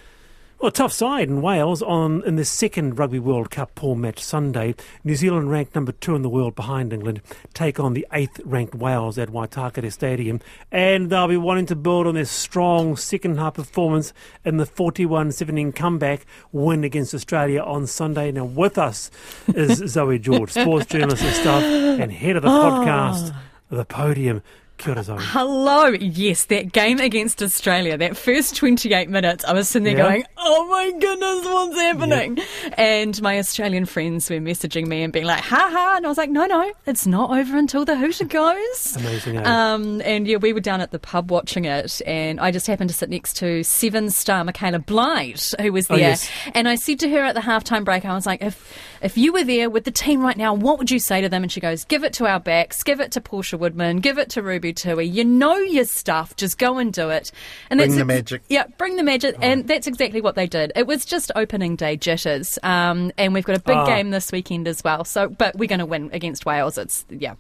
well, 0.59 0.71
a 0.71 0.73
tough 0.73 0.93
side 0.95 1.29
in 1.29 1.43
Wales 1.43 1.83
on 1.83 2.23
in 2.25 2.37
the 2.37 2.45
second 2.47 2.99
Rugby 2.99 3.19
World 3.19 3.51
Cup 3.51 3.75
pool 3.75 3.95
match 3.95 4.21
Sunday. 4.25 4.75
New 5.05 5.17
Zealand, 5.17 5.51
ranked 5.51 5.75
number 5.75 5.93
two 5.93 6.17
in 6.17 6.23
the 6.23 6.31
world 6.31 6.55
behind 6.55 6.95
England, 6.95 7.21
take 7.53 7.79
on 7.79 7.93
the 7.93 8.07
eighth 8.11 8.41
ranked 8.43 8.75
Wales 8.75 9.19
at 9.19 9.29
Waitakere 9.29 9.93
Stadium, 9.93 10.41
and 10.71 11.11
they'll 11.11 11.29
be 11.29 11.37
wanting 11.37 11.67
to 11.67 11.77
build 11.77 12.07
on 12.07 12.15
their 12.15 12.25
strong 12.25 12.97
second 12.97 13.37
half 13.37 13.53
performance 13.53 14.15
in 14.47 14.57
the 14.57 14.65
41-17 14.65 15.75
comeback 15.75 16.25
win 16.53 16.85
against 16.85 17.13
Australia 17.13 17.61
on 17.61 17.87
Sunday. 17.87 18.33
Now, 18.33 18.47
with 18.47 18.79
us 18.79 19.11
is 19.49 19.77
Zoe 19.93 20.19
George, 20.19 20.53
sports 20.53 20.87
journalist 20.87 21.23
and 21.23 21.35
Stuff, 21.35 21.63
and 21.65 22.11
head 22.11 22.37
of 22.37 22.43
the 22.43 22.49
ah. 22.49 22.71
podcast, 22.71 23.35
The 23.73 23.85
Podium. 23.87 24.43
Kia 24.79 24.93
ora, 24.93 25.03
Zoe. 25.03 25.17
Hello. 25.19 25.87
Yes, 25.89 26.45
that 26.47 26.73
game 26.73 26.99
against 26.99 27.43
Australia, 27.43 27.97
that 27.97 28.17
first 28.17 28.57
28 28.57 29.09
minutes, 29.09 29.45
I 29.45 29.53
was 29.53 29.69
sitting 29.69 29.85
there 29.85 29.97
Yeah. 29.97 30.09
going, 30.11 30.25
oh 30.55 30.67
my 30.69 30.91
goodness, 30.99 31.45
what's 31.47 31.77
happening? 31.77 32.39
And 32.79 33.21
my 33.23 33.39
Australian 33.39 33.87
friends 33.87 34.29
were 34.31 34.37
messaging 34.37 34.87
me 34.87 35.03
and 35.03 35.13
being 35.13 35.25
like, 35.25 35.41
ha 35.43 35.69
ha. 35.73 35.95
And 35.97 36.05
I 36.07 36.09
was 36.09 36.19
like, 36.19 36.31
no, 36.31 36.47
no, 36.47 36.73
it's 36.87 37.07
not 37.07 37.31
over 37.31 37.57
until 37.57 37.85
the 37.85 37.97
hooter 37.97 38.25
goes. 38.25 38.97
Amazing, 38.99 39.39
eh? 39.39 39.43
Um, 39.45 40.01
and 40.03 40.27
yeah, 40.27 40.37
we 40.37 40.53
were 40.53 40.61
down 40.61 40.81
at 40.81 40.91
the 40.91 40.99
pub 40.99 41.31
watching 41.31 41.65
it, 41.65 42.01
and 42.07 42.39
I 42.41 42.51
just 42.51 42.67
happened 42.67 42.91
to 42.91 42.97
sit 42.97 43.09
next 43.11 43.37
to 43.39 43.63
seven 43.65 44.11
star 44.11 44.45
Michaela 44.45 44.79
Blyde, 44.79 45.41
who 45.61 45.73
was 45.73 45.87
Oh, 45.91 45.95
there. 45.97 46.11
yes. 46.11 46.29
And 46.55 46.69
I 46.69 46.75
said 46.77 46.99
to 47.01 47.09
her 47.11 47.21
at 47.21 47.35
the 47.35 47.41
halftime 47.41 47.85
break, 47.85 48.05
I 48.05 48.15
was 48.15 48.27
like, 48.27 48.43
if 48.43 48.77
if 49.03 49.19
you 49.19 49.33
were 49.33 49.43
there 49.45 49.69
with 49.69 49.85
the 49.85 49.91
team 49.91 50.21
right 50.23 50.37
now, 50.37 50.55
what 50.55 50.79
would 50.79 50.91
you 50.91 50.99
say 51.01 51.21
to 51.21 51.29
them? 51.29 51.43
And 51.43 51.51
she 51.51 51.59
goes, 51.61 51.85
give 51.85 52.05
it 52.05 52.13
to 52.15 52.27
our 52.27 52.39
backs, 52.39 52.83
give 52.85 53.01
it 53.01 53.11
to 53.13 53.21
Portia 53.21 53.59
Woodman, 53.59 53.97
give 53.99 54.17
it 54.19 54.31
to 54.31 54.43
Ruby 54.43 54.73
Tui. 54.73 55.05
You 55.07 55.25
know 55.25 55.57
your 55.57 55.85
stuff, 55.87 56.37
just 56.37 56.57
go 56.59 56.79
and 56.79 56.93
do 56.93 57.11
it. 57.11 57.33
And 57.69 57.79
Bring 57.79 57.91
that's 57.91 57.99
the 57.99 58.05
magic. 58.05 58.43
Yeah, 58.49 58.67
bring 58.79 58.97
the 58.97 59.03
magic, 59.03 59.35
and 59.41 59.67
that's 59.67 59.87
exactly 59.89 60.21
what 60.21 60.37
they 60.37 60.42
did. 60.47 60.73
It 60.77 60.87
was 60.87 61.05
just 61.05 61.31
opening 61.37 61.77
day 61.77 61.97
jitters, 61.97 62.59
um, 62.63 63.13
and 63.19 63.35
we've 63.35 63.45
got 63.45 63.57
a 63.57 63.61
big 63.61 63.77
Ah. 63.77 63.87
game 63.87 64.11
this 64.11 64.31
weekend 64.33 64.67
as 64.69 64.83
well. 64.85 65.05
So, 65.05 65.29
but 65.29 65.57
we're 65.57 65.69
going 65.69 65.79
to 65.81 65.87
win 65.87 66.11
against 66.13 66.45
Wales. 66.47 66.79
It's 66.79 67.05
yeah. 67.11 67.35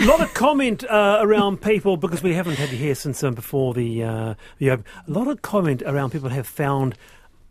A 0.00 0.04
lot 0.04 0.20
of 0.20 0.34
comment 0.34 0.84
uh, 0.84 1.18
around 1.20 1.60
people 1.62 1.96
because 1.96 2.22
we 2.22 2.34
haven't 2.34 2.56
had 2.56 2.70
you 2.70 2.78
here 2.78 2.94
since 2.94 3.22
um, 3.22 3.34
before 3.34 3.74
the 3.74 4.02
uh, 4.02 4.34
the 4.58 4.70
Open. 4.70 4.84
A 5.06 5.10
lot 5.10 5.28
of 5.28 5.42
comment 5.42 5.82
around 5.86 6.10
people 6.10 6.30
have 6.30 6.46
found 6.46 6.96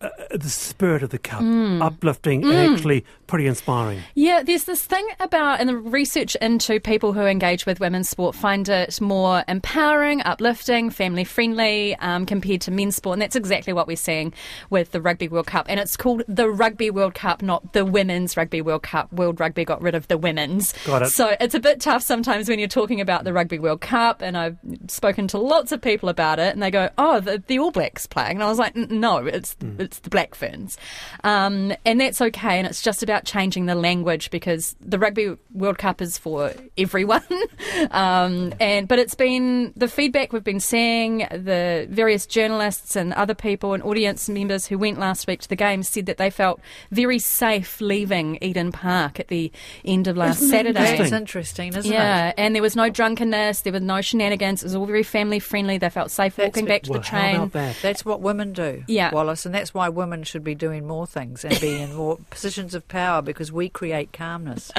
uh, 0.04 0.10
the 0.32 0.50
spirit 0.50 1.02
of 1.04 1.10
the 1.10 1.18
cup 1.18 1.42
uplifting 1.82 2.44
and 2.44 2.74
actually 2.74 3.06
pretty 3.28 3.48
inspiring. 3.48 4.00
Yeah, 4.14 4.44
there's 4.44 4.66
this 4.66 4.86
thing 4.86 5.08
about, 5.20 5.60
and 5.60 5.70
the 5.70 5.78
research 5.78 6.36
into 6.36 6.80
people 6.80 7.14
who 7.14 7.22
engage 7.22 7.66
with 7.66 7.80
women's 7.80 8.10
sport 8.10 8.36
find 8.36 8.68
it 8.70 9.00
more 9.02 9.44
empowering, 9.48 10.22
uplifting, 10.22 10.90
family 10.90 11.24
friendly 11.24 11.96
um, 11.98 12.26
compared 12.26 12.62
to 12.62 12.72
men's 12.72 12.96
sport. 12.96 13.14
And 13.14 13.22
that's 13.22 13.36
exactly 13.36 13.74
what 13.74 13.88
we're 13.88 13.96
seeing 13.96 14.34
with 14.70 14.92
the 14.92 15.02
Rugby 15.02 15.28
World 15.28 15.48
Cup. 15.48 15.66
And 15.70 15.80
it's 15.80 15.98
called 15.98 16.24
the 16.28 16.50
Rugby 16.50 16.90
World 16.90 17.14
Cup, 17.14 17.42
not 17.42 17.74
the 17.74 17.86
Women's 17.86 18.36
Rugby 18.38 18.62
World 18.62 18.84
Cup. 18.84 19.12
World 19.14 19.40
Rugby 19.40 19.66
got 19.66 19.82
rid 19.82 19.96
of 19.96 20.08
the 20.08 20.18
women's. 20.18 20.74
Got 20.86 21.04
it. 21.04 21.10
So 21.10 21.36
it's 21.40 21.56
a 21.56 21.60
bit 21.60 21.80
tough 21.80 22.04
sometimes 22.04 22.50
when 22.50 22.60
you're 22.60 22.68
talking 22.68 23.02
about 23.02 23.24
the 23.24 23.34
Rugby 23.34 23.60
World 23.60 23.82
Cup. 23.82 24.22
And 24.22 24.38
I've 24.38 24.58
spoken 24.88 25.28
to 25.30 25.38
lots 25.38 25.72
of 25.72 25.82
people 25.82 26.10
about 26.10 26.40
it, 26.40 26.54
and 26.54 26.62
they 26.62 26.72
go, 26.72 26.90
oh, 26.98 27.20
the, 27.20 27.42
the 27.48 27.60
All 27.60 27.72
Blacks 27.72 28.06
playing. 28.06 28.38
And 28.38 28.44
I 28.44 28.48
was 28.48 28.60
like, 28.60 28.76
no, 28.76 29.26
it's, 29.26 29.56
it's 29.80 29.93
the 30.00 30.10
Black 30.10 30.36
Ferns. 30.36 30.78
Um, 31.24 31.74
and 31.86 32.00
that's 32.02 32.22
okay. 32.22 32.58
And 32.58 32.68
it's 32.68 32.82
just 32.82 33.04
about 33.04 33.26
changing 33.26 33.66
the 33.66 33.76
language 33.76 34.30
because 34.32 34.76
the 34.82 34.98
Rugby 35.00 35.36
World 35.54 35.78
Cup 35.78 36.02
is 36.02 36.18
for 36.18 36.54
everyone. 36.78 37.24
um, 37.92 38.54
and 38.60 38.88
But 38.88 39.00
it's 39.00 39.16
been 39.16 39.74
the 39.76 39.88
feedback 39.88 40.34
we've 40.34 40.44
been 40.44 40.60
seeing, 40.60 41.20
the 41.32 41.88
various 41.90 42.26
journalists 42.26 42.96
and 42.96 43.14
other 43.14 43.34
people 43.36 43.74
and 43.74 43.84
audience 43.84 44.30
members 44.30 44.68
who 44.68 44.78
went 44.78 45.00
last 45.00 45.28
week 45.28 45.42
to 45.42 45.50
the 45.50 45.56
game 45.56 45.84
said 45.84 46.06
that 46.06 46.18
they 46.18 46.30
felt 46.30 46.60
very 46.92 47.20
safe 47.20 47.82
leaving 47.82 48.38
Eden 48.42 48.72
Park 48.72 49.20
at 49.20 49.28
the 49.28 49.52
end 49.86 50.08
of 50.08 50.18
last 50.18 50.38
Isn't 50.38 50.50
Saturday. 50.50 50.98
That's 50.98 51.12
interesting, 51.12 51.76
isn't 51.76 51.92
Yeah, 51.92 52.30
it? 52.30 52.36
and 52.38 52.56
there 52.56 52.62
was 52.62 52.76
no 52.76 52.90
drunkenness, 52.90 53.62
there 53.62 53.74
was 53.74 53.82
no 53.82 54.02
shenanigans. 54.02 54.64
It 54.64 54.66
was 54.68 54.76
all 54.76 54.86
very 54.86 55.04
family 55.04 55.40
friendly. 55.40 55.78
They 55.78 55.90
felt 55.90 56.12
safe 56.12 56.36
That's 56.36 56.48
walking 56.56 56.66
back 56.66 56.84
to 56.84 56.92
Well, 56.92 57.00
the 57.00 57.06
train. 57.06 57.50
that? 57.50 57.76
That's 57.82 58.06
what 58.06 58.22
women 58.22 58.54
do, 58.54 58.84
Yeah. 58.88 59.12
Wallace, 59.14 59.46
and 59.46 59.54
that's 59.74 59.80
why 59.80 59.90
women 59.90 60.22
should 60.22 60.44
be 60.44 60.54
doing 60.54 60.86
more 60.86 61.08
things 61.08 61.44
and 61.44 61.60
be 61.60 61.82
in 61.82 61.96
more 61.96 62.20
positions 62.30 62.76
of 62.76 62.88
power 62.88 63.24
because 63.24 63.52
we 63.52 63.70
create 63.70 64.14
calmness. 64.14 64.72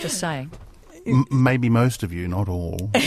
Just 0.00 0.20
saying. 0.20 0.52
M- 1.06 1.24
maybe 1.30 1.68
most 1.68 2.02
of 2.02 2.12
you, 2.12 2.28
not 2.28 2.48
all. 2.48 2.90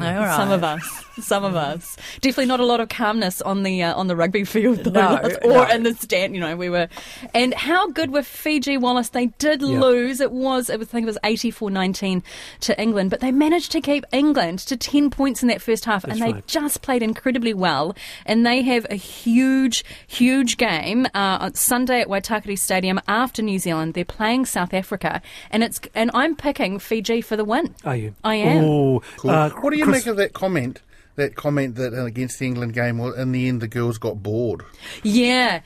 All 0.00 0.02
right. 0.02 0.36
Some 0.36 0.50
of 0.52 0.62
us, 0.64 1.04
some 1.20 1.44
of 1.44 1.54
us. 1.54 1.96
Definitely 2.20 2.46
not 2.46 2.60
a 2.60 2.64
lot 2.66 2.80
of 2.80 2.88
calmness 2.88 3.40
on 3.42 3.62
the 3.62 3.82
uh, 3.82 3.94
on 3.94 4.06
the 4.06 4.16
rugby 4.16 4.44
field, 4.54 4.78
though, 4.84 4.90
No, 4.90 5.16
or 5.44 5.50
no. 5.50 5.62
in 5.68 5.82
the 5.82 5.94
stand. 5.94 6.34
You 6.34 6.40
know, 6.40 6.56
we 6.56 6.68
were. 6.70 6.88
And 7.34 7.54
how 7.54 7.88
good 7.90 8.12
were 8.12 8.22
Fiji, 8.22 8.76
Wallace? 8.76 9.10
They 9.10 9.26
did 9.38 9.62
Yeah. 9.62 9.80
lose. 9.80 10.20
It 10.20 10.32
was, 10.32 10.70
I 10.70 10.76
think, 10.78 11.04
it 11.04 11.06
was 11.06 11.18
84-19 11.24 12.22
to 12.60 12.80
England, 12.80 13.10
but 13.10 13.20
they 13.20 13.32
managed 13.32 13.72
to 13.72 13.80
keep 13.80 14.04
England 14.12 14.58
to 14.60 14.76
ten 14.76 15.10
points 15.10 15.42
in 15.42 15.48
that 15.48 15.62
first 15.62 15.84
half, 15.84 16.02
That's 16.02 16.20
and 16.20 16.22
they 16.28 16.32
right. 16.34 16.46
just 16.46 16.82
played 16.82 17.02
incredibly 17.02 17.54
well. 17.54 17.94
And 18.24 18.44
they 18.46 18.62
have 18.62 18.86
a 18.90 18.96
huge, 18.96 19.84
huge 20.06 20.56
game 20.56 21.06
uh, 21.14 21.38
on 21.40 21.54
Sunday 21.54 22.00
at 22.00 22.08
Waitakere 22.08 22.58
Stadium 22.58 23.00
after 23.08 23.42
New 23.42 23.58
Zealand. 23.58 23.94
They're 23.94 24.04
playing 24.04 24.46
South 24.46 24.72
Africa, 24.74 25.22
and 25.50 25.62
it's 25.62 25.80
and 25.94 26.10
I'm 26.14 26.34
picking 26.36 26.78
Fiji 26.78 27.20
for 27.26 27.36
the 27.36 27.44
win. 27.44 27.74
Are 27.84 27.96
you? 27.96 28.14
I 28.24 28.36
am. 28.36 28.64
Oh, 28.64 29.02
Cool. 29.18 29.30
uh, 29.30 29.50
what 29.50 29.70
do 29.70 29.76
you 29.78 29.84
Chris- 29.84 30.04
make 30.04 30.06
of 30.06 30.16
that 30.16 30.32
comment? 30.32 30.80
That 31.16 31.34
comment 31.34 31.76
that 31.76 31.94
uh, 31.94 32.04
against 32.04 32.38
the 32.38 32.46
England 32.46 32.74
game, 32.74 32.98
well, 32.98 33.12
in 33.12 33.32
the 33.32 33.48
end, 33.48 33.60
the 33.62 33.68
girls 33.68 33.96
got 33.98 34.22
bored. 34.22 34.62
Yeah. 35.02 35.60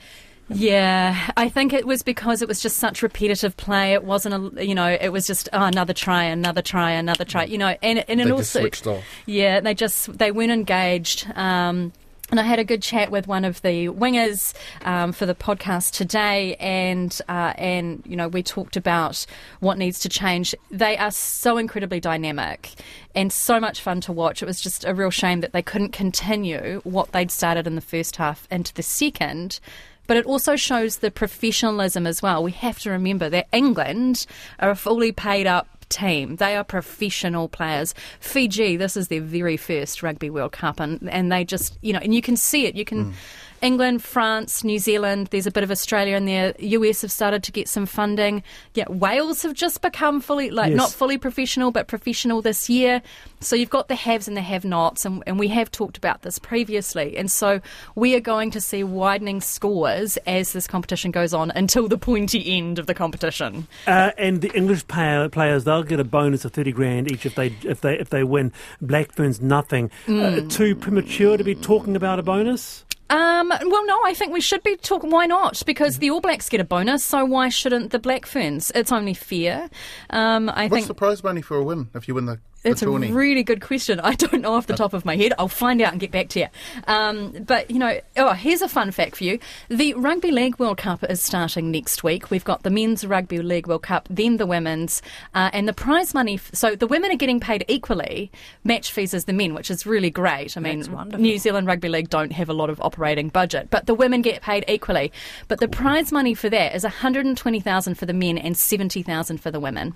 Yeah, 0.53 1.31
I 1.37 1.47
think 1.47 1.71
it 1.71 1.87
was 1.87 2.03
because 2.03 2.41
it 2.41 2.47
was 2.47 2.59
just 2.61 2.75
such 2.77 3.01
repetitive 3.01 3.55
play. 3.55 3.93
It 3.93 4.03
wasn't 4.03 4.57
a, 4.57 4.65
you 4.65 4.75
know, 4.75 4.87
it 4.99 5.09
was 5.09 5.25
just 5.25 5.47
oh, 5.53 5.63
another 5.63 5.93
try, 5.93 6.23
another 6.25 6.61
try, 6.61 6.91
another 6.91 7.23
try. 7.23 7.45
You 7.45 7.57
know, 7.57 7.75
and 7.81 7.99
and 8.09 8.19
it 8.19 8.25
They 8.25 8.29
just 8.31 8.33
also 8.55 8.59
switched 8.59 8.85
off. 8.87 9.03
yeah, 9.25 9.61
they 9.61 9.73
just 9.73 10.17
they 10.17 10.31
weren't 10.31 10.51
engaged. 10.51 11.25
Um, 11.35 11.93
and 12.31 12.39
I 12.39 12.43
had 12.43 12.59
a 12.59 12.63
good 12.63 12.81
chat 12.81 13.11
with 13.11 13.27
one 13.27 13.43
of 13.43 13.61
the 13.61 13.87
wingers 13.89 14.53
um, 14.83 15.11
for 15.11 15.25
the 15.25 15.35
podcast 15.35 15.91
today, 15.91 16.55
and 16.55 17.19
uh, 17.27 17.53
and 17.57 18.01
you 18.05 18.15
know 18.15 18.29
we 18.29 18.41
talked 18.41 18.77
about 18.77 19.25
what 19.59 19.77
needs 19.77 19.99
to 19.99 20.09
change. 20.09 20.55
They 20.71 20.97
are 20.97 21.11
so 21.11 21.57
incredibly 21.57 21.99
dynamic 21.99 22.71
and 23.13 23.33
so 23.33 23.59
much 23.59 23.81
fun 23.81 23.99
to 24.01 24.13
watch. 24.13 24.41
It 24.41 24.45
was 24.45 24.61
just 24.61 24.85
a 24.85 24.93
real 24.93 25.09
shame 25.09 25.41
that 25.41 25.51
they 25.51 25.61
couldn't 25.61 25.91
continue 25.91 26.79
what 26.85 27.11
they'd 27.11 27.29
started 27.29 27.67
in 27.67 27.75
the 27.75 27.81
first 27.81 28.15
half 28.15 28.47
into 28.49 28.73
the 28.73 28.83
second. 28.83 29.59
But 30.07 30.17
it 30.17 30.25
also 30.25 30.55
shows 30.55 30.97
the 30.97 31.11
professionalism 31.11 32.07
as 32.07 32.21
well. 32.21 32.43
We 32.43 32.51
have 32.53 32.79
to 32.79 32.89
remember 32.89 33.29
that 33.29 33.47
England 33.51 34.25
are 34.59 34.71
a 34.71 34.75
fully 34.75 35.11
paid 35.11 35.47
up 35.47 35.80
team. 35.91 36.37
They 36.37 36.55
are 36.55 36.63
professional 36.63 37.47
players. 37.47 37.93
Fiji, 38.19 38.77
this 38.77 38.97
is 38.97 39.09
their 39.09 39.21
very 39.21 39.57
first 39.57 40.01
Rugby 40.01 40.29
World 40.29 40.53
Cup, 40.53 40.79
and, 40.79 41.07
and 41.09 41.31
they 41.31 41.43
just, 41.43 41.77
you 41.81 41.93
know, 41.93 41.99
and 41.99 42.15
you 42.15 42.21
can 42.21 42.35
see 42.35 42.65
it. 42.65 42.75
You 42.75 42.85
can. 42.85 43.05
Mm. 43.05 43.13
England, 43.61 44.03
France, 44.03 44.63
New 44.63 44.79
Zealand, 44.79 45.27
there's 45.27 45.45
a 45.47 45.51
bit 45.51 45.63
of 45.63 45.71
Australia 45.71 46.15
in 46.15 46.25
there. 46.25 46.53
US 46.59 47.01
have 47.01 47.11
started 47.11 47.43
to 47.43 47.51
get 47.51 47.69
some 47.69 47.85
funding. 47.85 48.43
Yeah, 48.73 48.85
Wales 48.89 49.43
have 49.43 49.53
just 49.53 49.81
become 49.81 50.19
fully, 50.21 50.49
like, 50.49 50.69
Yes. 50.71 50.77
not 50.77 50.91
fully 50.91 51.17
professional, 51.17 51.71
but 51.71 51.87
professional 51.87 52.41
this 52.41 52.69
year. 52.69 53.01
So 53.39 53.55
you've 53.55 53.69
got 53.69 53.87
the 53.87 53.95
haves 53.95 54.27
and 54.27 54.35
the 54.37 54.41
have 54.41 54.65
nots, 54.65 55.05
and, 55.05 55.23
and 55.27 55.37
we 55.39 55.47
have 55.49 55.69
talked 55.71 55.97
about 55.97 56.21
this 56.21 56.39
previously. 56.39 57.17
And 57.17 57.29
so 57.29 57.59
we 57.95 58.15
are 58.15 58.19
going 58.19 58.51
to 58.51 58.61
see 58.61 58.83
widening 58.83 59.41
scores 59.41 60.17
as 60.27 60.53
this 60.53 60.67
competition 60.67 61.11
goes 61.11 61.33
on 61.33 61.51
until 61.51 61.87
the 61.87 61.97
pointy 61.97 62.57
end 62.57 62.79
of 62.79 62.87
the 62.87 62.93
competition. 62.93 63.67
Uh, 63.87 64.11
and 64.17 64.41
the 64.41 64.51
English 64.55 64.87
player, 64.87 65.27
players, 65.29 65.63
they'll 65.63 65.83
get 65.83 65.99
a 65.99 66.03
bonus 66.03 66.45
of 66.45 66.53
thirty 66.53 66.71
grand 66.71 67.11
each 67.11 67.25
if 67.25 67.35
they 67.35 67.47
if 67.63 67.81
they 67.81 67.97
if 67.99 68.09
they 68.09 68.23
win. 68.23 68.51
Black 68.81 69.11
Ferns 69.11 69.41
nothing. 69.41 69.89
Uh, 70.07 70.41
too 70.49 70.75
premature 70.75 71.37
to 71.37 71.43
be 71.43 71.55
talking 71.55 71.95
about 71.95 72.19
a 72.19 72.23
bonus. 72.23 72.85
Um, 73.11 73.49
well, 73.49 73.85
no, 73.85 73.99
I 74.05 74.13
think 74.13 74.31
we 74.31 74.39
should 74.39 74.63
be 74.63 74.77
talking. 74.77 75.09
Why 75.09 75.25
not? 75.25 75.61
Because 75.65 75.99
the 75.99 76.09
All 76.09 76.21
Blacks 76.21 76.47
get 76.47 76.61
a 76.61 76.63
bonus, 76.63 77.03
so 77.03 77.25
why 77.25 77.49
shouldn't 77.49 77.91
the 77.91 77.99
Black 77.99 78.25
Ferns? 78.25 78.71
It's 78.73 78.91
only 78.91 79.13
fair. 79.13 79.69
Um, 80.09 80.49
I 80.49 80.63
What's 80.63 80.75
think 80.75 80.87
the 80.87 80.93
prize 80.93 81.21
money 81.21 81.41
for 81.41 81.57
a 81.57 81.63
win 81.63 81.89
if 81.93 82.07
you 82.07 82.15
win 82.15 82.25
the 82.25 82.39
That's 82.63 82.83
a 82.83 82.89
really 82.89 83.43
good 83.43 83.61
question. 83.61 83.99
I 83.99 84.13
don't 84.13 84.41
know 84.41 84.53
off 84.53 84.67
the 84.67 84.75
top 84.75 84.93
of 84.93 85.03
my 85.03 85.15
head. 85.15 85.33
I'll 85.39 85.47
find 85.47 85.81
out 85.81 85.93
and 85.93 85.99
get 85.99 86.11
back 86.11 86.29
to 86.29 86.41
you. 86.41 86.47
Um, 86.85 87.43
but, 87.47 87.71
you 87.71 87.79
know, 87.79 87.99
oh, 88.17 88.33
here's 88.33 88.61
a 88.61 88.69
fun 88.69 88.91
fact 88.91 89.15
for 89.15 89.23
you. 89.23 89.39
The 89.69 89.95
Rugby 89.95 90.31
League 90.31 90.59
World 90.59 90.77
Cup 90.77 91.03
is 91.05 91.21
starting 91.21 91.71
next 91.71 92.03
week. 92.03 92.29
We've 92.29 92.43
got 92.43 92.61
the 92.61 92.69
Men's 92.69 93.05
Rugby 93.05 93.39
League 93.39 93.65
World 93.65 93.81
Cup, 93.81 94.07
then 94.11 94.37
the 94.37 94.45
Women's, 94.45 95.01
uh, 95.33 95.49
and 95.53 95.67
the 95.67 95.73
prize 95.73 96.13
money. 96.13 96.35
F- 96.35 96.51
so 96.53 96.75
the 96.75 96.85
women 96.85 97.11
are 97.11 97.15
getting 97.15 97.39
paid 97.39 97.65
equally, 97.67 98.31
match 98.63 98.91
fees 98.91 99.15
as 99.15 99.25
the 99.25 99.33
men, 99.33 99.55
which 99.55 99.71
is 99.71 99.87
really 99.87 100.11
great. 100.11 100.55
I 100.55 100.59
mean, 100.59 100.81
New 101.17 101.37
Zealand 101.39 101.65
Rugby 101.65 101.89
League 101.89 102.09
don't 102.09 102.31
have 102.31 102.49
a 102.49 102.53
lot 102.53 102.69
of 102.69 102.79
operating 102.81 103.29
budget, 103.29 103.69
but 103.71 103.87
the 103.87 103.95
women 103.95 104.21
get 104.21 104.43
paid 104.43 104.65
equally. 104.67 105.11
But 105.47 105.59
the 105.59 105.67
prize 105.67 106.11
money 106.11 106.35
for 106.35 106.49
that 106.49 106.75
is 106.75 106.83
120,000 106.83 107.95
for 107.95 108.05
the 108.05 108.13
men 108.13 108.37
and 108.37 108.55
70,000 108.55 109.39
for 109.39 109.49
the 109.49 109.59
women. 109.59 109.95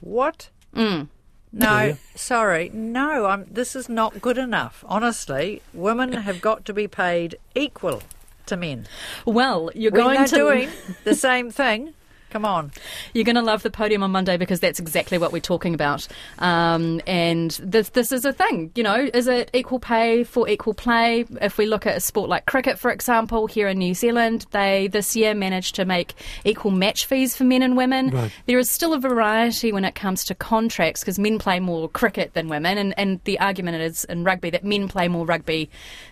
What? 0.00 0.48
Mm. 0.74 1.08
No, 1.54 1.96
sorry, 2.14 2.70
no. 2.74 3.26
I'm, 3.26 3.46
this 3.48 3.76
is 3.76 3.88
not 3.88 4.20
good 4.20 4.38
enough. 4.38 4.84
Honestly, 4.88 5.62
women 5.72 6.12
have 6.12 6.40
got 6.40 6.64
to 6.64 6.72
be 6.72 6.88
paid 6.88 7.36
equal 7.54 8.02
to 8.46 8.56
men. 8.56 8.86
Well, 9.24 9.70
you're 9.74 9.92
When 9.92 10.02
going 10.02 10.24
to 10.26 10.34
doing 10.34 10.68
the 11.04 11.14
same 11.14 11.50
thing. 11.50 11.94
Come 12.34 12.44
on. 12.44 12.72
You're 13.12 13.22
going 13.22 13.36
to 13.36 13.42
love 13.42 13.62
the 13.62 13.70
podium 13.70 14.02
on 14.02 14.10
Monday 14.10 14.36
because 14.36 14.58
that's 14.58 14.80
exactly 14.80 15.18
what 15.18 15.30
we're 15.30 15.38
talking 15.38 15.72
about. 15.72 16.08
Um, 16.40 17.00
and 17.06 17.52
this 17.62 17.90
this 17.90 18.10
is 18.10 18.24
a 18.24 18.32
thing, 18.32 18.72
you 18.74 18.82
know, 18.82 19.08
is 19.14 19.28
it 19.28 19.52
equal 19.54 19.78
pay 19.78 20.24
for 20.24 20.48
equal 20.48 20.74
play? 20.74 21.26
If 21.40 21.58
we 21.58 21.66
look 21.66 21.86
at 21.86 21.96
a 21.96 22.00
sport 22.00 22.28
like 22.28 22.46
cricket, 22.46 22.76
for 22.76 22.90
example, 22.90 23.46
here 23.46 23.68
in 23.68 23.78
New 23.78 23.94
Zealand, 23.94 24.46
they 24.50 24.88
this 24.88 25.14
year 25.14 25.32
managed 25.32 25.76
to 25.76 25.84
make 25.84 26.14
equal 26.44 26.72
match 26.72 27.06
fees 27.06 27.36
for 27.36 27.44
men 27.44 27.62
and 27.62 27.76
women. 27.76 28.10
Right. 28.10 28.32
There 28.46 28.58
is 28.58 28.68
still 28.68 28.94
a 28.94 28.98
variety 28.98 29.70
when 29.70 29.84
it 29.84 29.94
comes 29.94 30.24
to 30.24 30.34
contracts 30.34 31.02
because 31.02 31.20
men 31.20 31.38
play 31.38 31.60
more 31.60 31.88
cricket 31.88 32.34
than 32.34 32.48
women, 32.48 32.78
and, 32.78 32.98
and 32.98 33.20
the 33.22 33.38
argument 33.38 33.80
is 33.80 34.02
in 34.06 34.24
rugby 34.24 34.50
that 34.50 34.64
men 34.64 34.88
play 34.88 35.06
more 35.06 35.24
rugby 35.24 35.70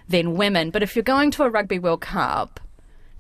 than 0.09 0.37
women. 0.37 0.71
But 0.71 0.85
if 0.85 0.95
you're 0.95 1.03
going 1.03 1.33
to 1.33 1.43
a 1.43 1.51
Rugby 1.51 1.81
World 1.81 2.03
Cup, 2.03 2.61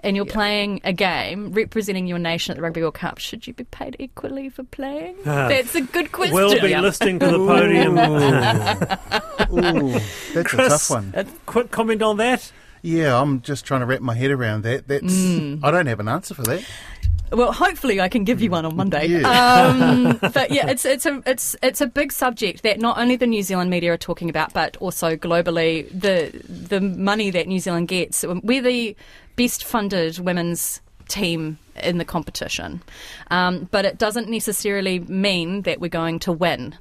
and 0.02 0.16
you're 0.16 0.24
playing 0.24 0.80
a 0.84 0.92
game 0.92 1.52
representing 1.52 2.06
your 2.06 2.18
nation 2.18 2.52
at 2.52 2.56
the 2.56 2.62
Rugby 2.62 2.80
World 2.80 2.94
Cup, 2.94 3.18
should 3.18 3.46
you 3.46 3.54
be 3.54 3.64
paid 3.64 3.96
equally 3.98 4.48
for 4.48 4.64
playing? 4.64 5.16
Ah. 5.26 5.48
That's 5.48 5.74
a 5.74 5.80
good 5.82 6.12
question. 6.12 6.34
We'll 6.34 6.60
be 6.60 6.76
listening 6.76 7.18
to 7.20 7.26
the 7.26 7.38
podium. 7.38 7.96
Ooh, 9.52 9.90
that's 10.34 10.48
Chris, 10.48 10.66
a 10.66 10.68
tough 10.68 10.90
one. 10.90 11.12
a 11.14 11.24
quick 11.46 11.70
comment 11.70 12.02
on 12.02 12.16
that. 12.18 12.50
Yeah, 12.82 13.20
I'm 13.20 13.42
just 13.42 13.64
trying 13.64 13.80
to 13.80 13.86
wrap 13.86 14.00
my 14.00 14.14
head 14.14 14.32
around 14.32 14.62
that. 14.64 14.88
That's 14.88 15.04
Mm. 15.04 15.60
I 15.62 15.70
don't 15.70 15.86
have 15.86 16.00
an 16.00 16.08
answer 16.08 16.34
for 16.34 16.42
that. 16.42 16.64
Well, 17.32 17.52
hopefully, 17.52 18.00
I 18.00 18.08
can 18.08 18.24
give 18.24 18.40
you 18.40 18.50
one 18.50 18.64
on 18.64 18.76
Monday. 18.76 19.06
Yeah. 19.06 19.28
Um, 19.28 20.18
but 20.32 20.50
yeah, 20.50 20.68
it's 20.68 20.84
it's 20.84 21.06
a 21.06 21.22
it's 21.26 21.56
it's 21.62 21.80
a 21.80 21.86
big 21.86 22.12
subject 22.12 22.62
that 22.62 22.78
not 22.78 22.98
only 22.98 23.16
the 23.16 23.26
New 23.26 23.42
Zealand 23.42 23.70
media 23.70 23.92
are 23.92 23.98
talking 23.98 24.28
about, 24.28 24.52
but 24.52 24.76
also 24.78 25.16
globally. 25.16 25.88
The 25.90 26.30
the 26.46 26.80
money 26.80 27.30
that 27.30 27.48
New 27.48 27.60
Zealand 27.60 27.88
gets, 27.88 28.24
we're 28.42 28.62
the 28.62 28.96
best 29.36 29.64
funded 29.64 30.18
women's 30.18 30.80
team 31.08 31.58
in 31.82 31.98
the 31.98 32.04
competition, 32.04 32.82
um, 33.30 33.68
but 33.70 33.84
it 33.84 33.98
doesn't 33.98 34.28
necessarily 34.28 35.00
mean 35.00 35.62
that 35.62 35.80
we're 35.80 35.88
going 35.88 36.18
to 36.20 36.32
win. 36.32 36.76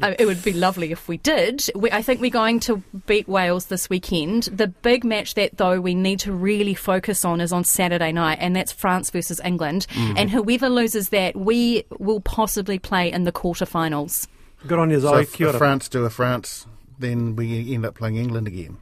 Uh, 0.00 0.14
it 0.18 0.26
would 0.26 0.42
be 0.42 0.52
lovely 0.52 0.90
if 0.90 1.06
we 1.06 1.18
did. 1.18 1.68
We, 1.74 1.90
I 1.90 2.02
think 2.02 2.20
we're 2.20 2.30
going 2.30 2.60
to 2.60 2.82
beat 3.06 3.28
Wales 3.28 3.66
this 3.66 3.90
weekend. 3.90 4.44
The 4.44 4.68
big 4.68 5.04
match 5.04 5.34
that, 5.34 5.58
though, 5.58 5.80
we 5.80 5.94
need 5.94 6.20
to 6.20 6.32
really 6.32 6.74
focus 6.74 7.24
on 7.24 7.40
is 7.40 7.52
on 7.52 7.64
Saturday 7.64 8.10
night, 8.10 8.38
and 8.40 8.56
that's 8.56 8.72
France 8.72 9.10
versus 9.10 9.40
England. 9.44 9.86
And 10.16 10.30
whoever 10.30 10.68
loses 10.68 11.10
that, 11.10 11.36
we 11.36 11.84
will 11.98 12.20
possibly 12.20 12.78
play 12.78 13.12
in 13.12 13.24
the 13.24 13.32
quarterfinals. 13.32 14.26
Good 14.66 14.78
on 14.78 14.90
you, 14.90 15.00
So 15.00 15.16
if, 15.16 15.40
if. 15.40 15.56
France 15.56 15.88
do 15.88 16.04
a 16.04 16.10
France, 16.10 16.66
then 16.98 17.36
we 17.36 17.74
end 17.74 17.84
up 17.84 17.94
playing 17.94 18.16
England 18.16 18.46
again. 18.46 18.78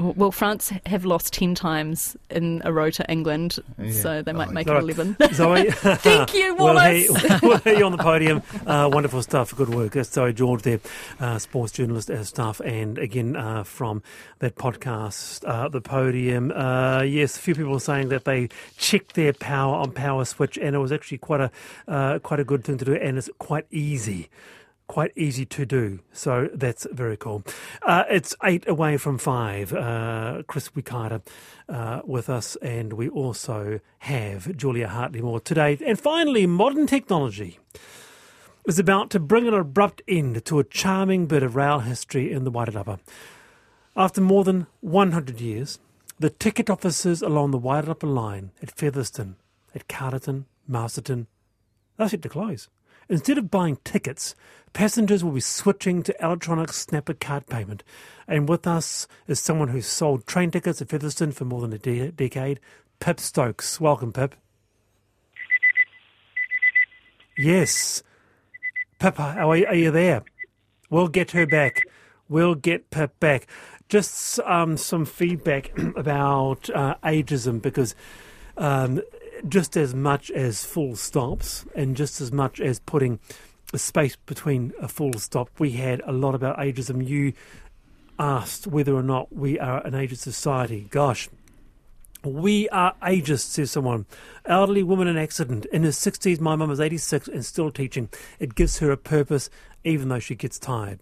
Well, 0.00 0.30
France 0.32 0.72
have 0.86 1.04
lost 1.04 1.32
10 1.34 1.54
times 1.54 2.16
in 2.30 2.62
a 2.64 2.72
row 2.72 2.90
to 2.90 3.10
England, 3.10 3.58
Yeah. 3.78 3.92
so 3.92 4.22
they 4.22 4.32
might 4.32 4.48
Oh, 4.48 4.52
make 4.52 4.66
it 4.66 4.76
11. 4.76 5.16
Zoe. 5.32 5.70
Thank 5.70 6.34
you, 6.34 6.54
Wallace. 6.56 7.08
we'll 7.42 7.58
hear 7.58 7.74
you 7.78 7.84
on 7.84 7.92
the 7.92 7.98
podium. 7.98 8.42
Uh, 8.66 8.88
wonderful 8.92 9.22
stuff. 9.22 9.54
Good 9.54 9.68
work. 9.74 9.92
That's 9.92 10.10
Zoe 10.12 10.32
George 10.32 10.62
there, 10.62 10.80
uh, 11.20 11.38
sports 11.38 11.72
journalist 11.72 12.10
as 12.10 12.28
Stuff. 12.28 12.60
And 12.60 12.96
again, 12.98 13.36
uh, 13.36 13.64
from 13.64 14.02
that 14.38 14.56
podcast, 14.56 15.44
uh, 15.46 15.68
The 15.68 15.80
Podium. 15.80 16.50
Uh, 16.52 17.02
yes, 17.02 17.36
a 17.36 17.40
few 17.40 17.54
people 17.54 17.72
were 17.72 17.80
saying 17.80 18.08
that 18.08 18.24
they 18.24 18.48
checked 18.78 19.14
their 19.14 19.32
power 19.32 19.74
on 19.76 19.92
Power 19.92 20.24
Switch, 20.24 20.56
and 20.56 20.74
it 20.74 20.78
was 20.78 20.92
actually 20.92 21.18
quite 21.18 21.40
a, 21.40 21.50
uh, 21.88 22.18
quite 22.20 22.40
a 22.40 22.44
good 22.44 22.64
thing 22.64 22.78
to 22.78 22.84
do, 22.84 22.94
and 22.94 23.18
it's 23.18 23.28
quite 23.38 23.66
easy 23.70 24.28
quite 24.90 25.12
easy 25.16 25.46
to 25.46 25.64
do. 25.64 26.00
So 26.12 26.48
that's 26.52 26.84
very 26.90 27.16
cool. 27.16 27.44
Uh, 27.80 28.02
it's 28.10 28.34
eight 28.42 28.66
away 28.66 28.96
from 28.96 29.18
five. 29.18 29.72
Uh, 29.72 30.42
Chris 30.48 30.70
Wikaira 30.70 31.22
uh, 31.68 32.00
with 32.04 32.28
us, 32.28 32.56
and 32.56 32.94
we 32.94 33.08
also 33.08 33.78
have 34.00 34.56
Julia 34.56 34.88
Hartley 34.88 35.22
Moore 35.22 35.38
today. 35.38 35.78
And 35.86 35.96
finally, 35.96 36.44
modern 36.44 36.88
technology 36.88 37.60
is 38.66 38.80
about 38.80 39.10
to 39.10 39.20
bring 39.20 39.46
an 39.46 39.54
abrupt 39.54 40.02
end 40.08 40.44
to 40.46 40.58
a 40.58 40.64
charming 40.64 41.26
bit 41.26 41.44
of 41.44 41.54
rail 41.54 41.78
history 41.78 42.32
in 42.32 42.42
the 42.42 42.50
Wairarapa. 42.50 42.98
After 43.96 44.20
more 44.20 44.42
than 44.42 44.66
100 44.80 45.40
years, 45.40 45.78
the 46.18 46.30
ticket 46.30 46.68
offices 46.68 47.22
along 47.22 47.52
the 47.52 47.60
Wairarapa 47.60 48.12
line 48.12 48.50
at 48.60 48.76
Featherston, 48.76 49.36
at 49.72 49.86
Carterton, 49.86 50.46
Masterton, 50.66 51.28
are 51.96 52.08
set 52.08 52.22
to 52.22 52.28
close. 52.28 52.68
Instead 53.10 53.38
of 53.38 53.50
buying 53.50 53.76
tickets, 53.82 54.36
passengers 54.72 55.24
will 55.24 55.32
be 55.32 55.40
switching 55.40 56.00
to 56.04 56.14
electronic 56.24 56.72
snapper 56.72 57.12
card 57.12 57.44
payment. 57.48 57.82
And 58.28 58.48
with 58.48 58.68
us 58.68 59.08
is 59.26 59.40
someone 59.40 59.68
who's 59.68 59.86
sold 59.86 60.28
train 60.28 60.52
tickets 60.52 60.80
at 60.80 60.88
Featherston 60.88 61.32
for 61.32 61.44
more 61.44 61.60
than 61.60 61.72
a 61.72 61.78
de- 61.78 62.12
decade, 62.12 62.60
Pip 63.00 63.18
Stokes. 63.18 63.80
Welcome, 63.80 64.12
Pip. 64.12 64.36
Yes. 67.36 68.04
Pip, 69.00 69.18
are, 69.18 69.40
are 69.40 69.74
you 69.74 69.90
there? 69.90 70.22
We'll 70.88 71.08
get 71.08 71.32
her 71.32 71.46
back. 71.46 71.82
We'll 72.28 72.54
get 72.54 72.90
Pip 72.90 73.18
back. 73.18 73.48
Just 73.88 74.38
um, 74.40 74.76
some 74.76 75.04
feedback 75.04 75.76
about 75.96 76.70
uh, 76.70 76.94
ageism 77.02 77.60
because 77.60 77.96
um, 78.56 79.00
just 79.48 79.76
as 79.76 79.94
much 79.94 80.30
as 80.30 80.64
full 80.64 80.96
stops 80.96 81.64
and 81.74 81.96
just 81.96 82.20
as 82.20 82.32
much 82.32 82.60
as 82.60 82.80
putting 82.80 83.18
a 83.72 83.78
space 83.78 84.16
between 84.16 84.72
a 84.80 84.88
full 84.88 85.14
stop, 85.14 85.48
we 85.58 85.72
had 85.72 86.02
a 86.06 86.12
lot 86.12 86.34
about 86.34 86.58
ageism. 86.58 87.06
You 87.06 87.32
asked 88.18 88.66
whether 88.66 88.94
or 88.94 89.02
not 89.02 89.32
we 89.32 89.58
are 89.58 89.84
an 89.86 89.92
ageist 89.92 90.18
society. 90.18 90.88
Gosh, 90.90 91.28
we 92.24 92.68
are 92.68 92.94
ageist, 93.02 93.48
says 93.48 93.70
someone. 93.70 94.06
Elderly 94.44 94.82
woman 94.82 95.08
in 95.08 95.16
accident. 95.16 95.66
In 95.66 95.84
her 95.84 95.90
60s, 95.90 96.40
my 96.40 96.56
mum 96.56 96.70
is 96.70 96.80
86 96.80 97.28
and 97.28 97.44
still 97.44 97.70
teaching. 97.70 98.10
It 98.38 98.54
gives 98.54 98.78
her 98.78 98.90
a 98.90 98.96
purpose, 98.96 99.48
even 99.84 100.08
though 100.08 100.18
she 100.18 100.34
gets 100.34 100.58
tired. 100.58 101.00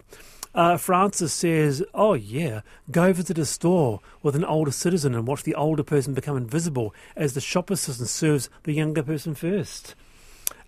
Uh, 0.55 0.77
Francis 0.77 1.31
says, 1.31 1.83
Oh, 1.93 2.13
yeah, 2.13 2.61
go 2.89 3.13
visit 3.13 3.37
a 3.37 3.45
store 3.45 3.99
with 4.23 4.35
an 4.35 4.43
older 4.43 4.71
citizen 4.71 5.13
and 5.13 5.27
watch 5.27 5.43
the 5.43 5.55
older 5.55 5.83
person 5.83 6.13
become 6.13 6.37
invisible 6.37 6.93
as 7.15 7.33
the 7.33 7.41
shop 7.41 7.69
assistant 7.69 8.09
serves 8.09 8.49
the 8.63 8.73
younger 8.73 9.03
person 9.03 9.35
first. 9.35 9.95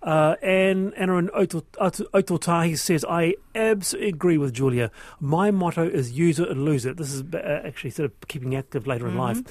Uh, 0.02 0.34
and 0.42 0.92
Anna 0.94 1.16
in 1.18 1.30
Oto- 1.32 1.64
Oto- 1.78 2.04
Otautahi 2.12 2.76
says, 2.76 3.04
I 3.08 3.36
absolutely 3.54 4.08
agree 4.08 4.36
with 4.36 4.52
Julia. 4.52 4.90
My 5.20 5.52
motto 5.52 5.88
is 5.88 6.10
use 6.12 6.40
it 6.40 6.48
and 6.48 6.64
lose 6.64 6.84
it. 6.84 6.96
This 6.96 7.12
is 7.12 7.22
uh, 7.32 7.62
actually 7.64 7.90
sort 7.90 8.06
of 8.06 8.28
keeping 8.28 8.56
active 8.56 8.86
later 8.86 9.06
in 9.06 9.16
life. 9.16 9.42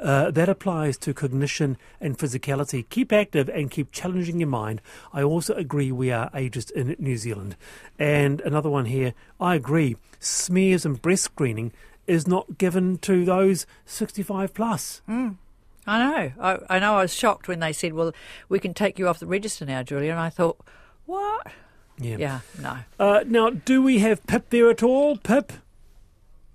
Uh, 0.00 0.30
that 0.30 0.48
applies 0.48 0.96
to 0.98 1.12
cognition 1.12 1.76
and 2.00 2.16
physicality. 2.16 2.88
Keep 2.88 3.12
active 3.12 3.50
and 3.50 3.70
keep 3.70 3.92
challenging 3.92 4.40
your 4.40 4.48
mind. 4.48 4.80
I 5.12 5.22
also 5.22 5.52
agree 5.54 5.92
we 5.92 6.10
are 6.10 6.30
ageist 6.30 6.70
in 6.70 6.96
New 6.98 7.18
Zealand. 7.18 7.56
And 7.98 8.40
another 8.40 8.70
one 8.70 8.86
here, 8.86 9.12
I 9.38 9.56
agree. 9.56 9.96
Smears 10.20 10.86
and 10.86 11.00
breast 11.02 11.24
screening 11.24 11.72
is 12.06 12.26
not 12.26 12.56
given 12.56 12.96
to 12.98 13.26
those 13.26 13.66
65 13.84 14.54
plus. 14.54 15.02
I 15.88 15.98
know. 15.98 16.32
I, 16.38 16.76
I 16.76 16.78
know. 16.78 16.96
I 16.96 17.02
was 17.02 17.14
shocked 17.14 17.48
when 17.48 17.60
they 17.60 17.72
said, 17.72 17.94
"Well, 17.94 18.12
we 18.48 18.58
can 18.58 18.74
take 18.74 18.98
you 18.98 19.08
off 19.08 19.18
the 19.18 19.26
register 19.26 19.64
now, 19.64 19.82
Julia." 19.82 20.10
And 20.10 20.20
I 20.20 20.28
thought, 20.28 20.60
"What?" 21.06 21.46
Yeah. 21.98 22.40
No. 22.60 22.78
Uh, 22.98 23.24
now, 23.26 23.50
do 23.50 23.82
we 23.82 23.98
have 23.98 24.24
Pip 24.26 24.50
there 24.50 24.70
at 24.70 24.82
all? 24.82 25.16
Pip? 25.16 25.52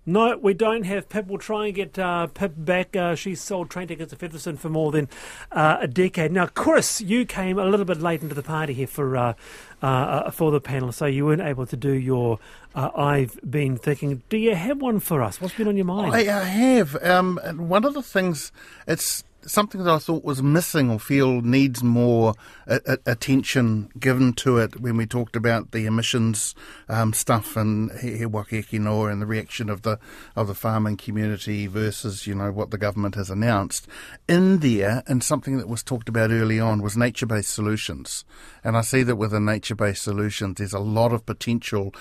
No, 0.06 0.38
we 0.38 0.54
don't 0.54 0.84
have 0.84 1.08
Pip. 1.08 1.28
We'll 1.28 1.38
try 1.38 1.68
and 1.68 1.76
get 1.76 1.98
uh, 1.98 2.28
Pip 2.28 2.54
back. 2.58 2.96
Uh, 2.96 3.16
she's 3.16 3.42
sold 3.42 3.70
train 3.70 3.88
tickets 3.88 4.12
to 4.12 4.18
Featherston 4.18 4.58
for 4.58 4.70
more 4.70 4.92
than 4.92 5.08
uh, 5.52 5.78
a 5.80 5.88
decade. 5.88 6.32
Now, 6.32 6.48
Chris, 6.48 7.00
you 7.02 7.26
came 7.26 7.58
a 7.58 7.66
little 7.66 7.86
bit 7.86 8.02
late 8.02 8.22
into 8.22 8.36
the 8.36 8.44
party 8.44 8.74
here 8.74 8.88
for 8.88 9.36
uh, 9.84 9.86
uh, 9.86 10.32
for 10.32 10.50
the 10.50 10.62
panel, 10.62 10.94
so 10.94 11.06
you 11.06 11.26
weren't 11.26 11.42
able 11.42 11.66
to 11.66 11.76
do 11.76 11.92
your 11.92 12.40
uh, 12.74 12.90
I've 12.96 13.38
been 13.48 13.78
thinking. 13.78 14.24
Do 14.30 14.38
you 14.38 14.56
have 14.56 14.82
one 14.82 15.02
for 15.02 15.22
us? 15.22 15.42
What's 15.42 15.56
been 15.56 15.68
on 15.68 15.76
your 15.76 15.86
mind? 15.86 16.14
I, 16.16 16.20
I 16.20 16.44
have. 16.46 16.96
Um, 17.04 17.38
one 17.58 17.84
of 17.84 17.94
the 17.94 18.02
things, 18.02 18.54
it's 18.88 19.26
something 19.46 19.84
that 19.84 19.94
I 19.94 19.98
thought 19.98 20.24
was 20.24 20.42
missing 20.42 20.90
or 20.90 21.00
feel 21.00 21.42
needs 21.42 21.84
more 21.84 22.34
a, 22.68 22.80
a, 22.86 23.12
attention 23.12 23.90
given 24.00 24.34
to 24.34 24.58
it 24.58 24.80
when 24.80 24.98
we 24.98 25.06
talked 25.06 25.36
about 25.36 25.72
the 25.72 25.86
emissions 25.86 26.56
um, 26.90 27.14
stuff 27.14 27.56
and 27.56 27.92
He 28.00 28.26
Waka 28.26 28.64
Noa 28.72 29.10
and 29.10 29.22
the 29.22 29.26
reaction 29.26 29.70
of 29.70 29.82
the 29.84 30.00
of 30.36 30.48
the 30.48 30.56
farming 30.56 30.98
community 30.98 31.68
versus 31.68 32.28
you 32.28 32.36
know 32.36 32.52
what 32.52 32.72
the 32.72 32.78
government 32.78 33.16
has 33.16 33.30
announced. 33.30 33.88
In 34.28 34.60
there, 34.60 35.04
and 35.08 35.24
something 35.24 35.58
that 35.58 35.68
was 35.68 35.84
talked 35.84 36.10
about 36.10 36.32
early 36.32 36.60
on 36.60 36.82
was 36.82 36.98
nature 36.98 37.26
based 37.26 37.54
solutions, 37.54 38.26
and 38.64 38.78
I 38.78 38.82
see 38.82 39.04
that 39.04 39.16
with 39.16 39.32
the 39.32 39.40
nature 39.40 39.76
based 39.76 40.04
solutions, 40.04 40.56
there's 40.58 40.74
a 40.74 40.80
lot 40.80 41.14
of 41.14 41.26
potential 41.26 41.94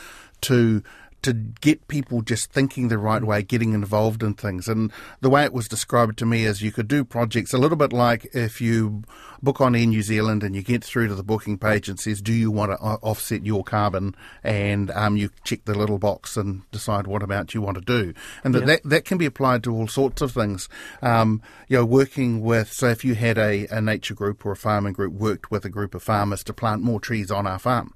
to 0.42 0.82
to 1.22 1.32
get 1.32 1.88
people 1.88 2.22
just 2.22 2.52
thinking 2.52 2.88
the 2.88 2.98
right 2.98 3.22
way, 3.22 3.42
getting 3.42 3.72
involved 3.72 4.22
in 4.22 4.34
things. 4.34 4.68
And 4.68 4.92
the 5.20 5.30
way 5.30 5.44
it 5.44 5.52
was 5.52 5.68
described 5.68 6.18
to 6.18 6.26
me 6.26 6.44
is 6.44 6.62
you 6.62 6.72
could 6.72 6.88
do 6.88 7.04
projects 7.04 7.52
a 7.52 7.58
little 7.58 7.76
bit 7.76 7.92
like 7.92 8.26
if 8.34 8.60
you 8.60 9.02
book 9.42 9.60
on 9.60 9.74
Air 9.74 9.86
New 9.86 10.02
Zealand 10.02 10.42
and 10.42 10.54
you 10.54 10.62
get 10.62 10.84
through 10.84 11.08
to 11.08 11.14
the 11.14 11.22
booking 11.22 11.58
page 11.58 11.88
and 11.88 11.98
says, 11.98 12.22
"Do 12.22 12.32
you 12.32 12.50
want 12.50 12.72
to 12.72 12.76
offset 12.78 13.44
your 13.44 13.64
carbon?" 13.64 14.14
and 14.42 14.90
um, 14.92 15.16
you 15.16 15.30
check 15.44 15.64
the 15.64 15.74
little 15.74 15.98
box 15.98 16.36
and 16.36 16.62
decide 16.70 17.06
what 17.06 17.22
amount 17.22 17.54
you 17.54 17.60
want 17.60 17.76
to 17.76 17.84
do, 17.84 18.14
and 18.44 18.54
that, 18.54 18.66
that 18.66 18.82
that 18.84 19.04
can 19.04 19.18
be 19.18 19.26
applied 19.26 19.64
to 19.64 19.74
all 19.74 19.88
sorts 19.88 20.22
of 20.22 20.32
things. 20.32 20.68
Um, 21.02 21.42
you 21.68 21.76
know, 21.76 21.84
working 21.84 22.40
with 22.40 22.72
so 22.72 22.88
if 22.88 23.04
you 23.04 23.14
had 23.14 23.38
a, 23.38 23.66
a 23.68 23.80
nature 23.80 24.14
group 24.14 24.46
or 24.46 24.52
a 24.52 24.56
farming 24.56 24.92
group 24.92 25.12
worked 25.12 25.50
with 25.50 25.64
a 25.64 25.70
group 25.70 25.94
of 25.94 26.02
farmers 26.02 26.44
to 26.44 26.52
plant 26.52 26.82
more 26.82 27.00
trees 27.00 27.30
on 27.30 27.46
our 27.46 27.58
farm 27.58 27.94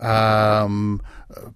um, 0.00 1.02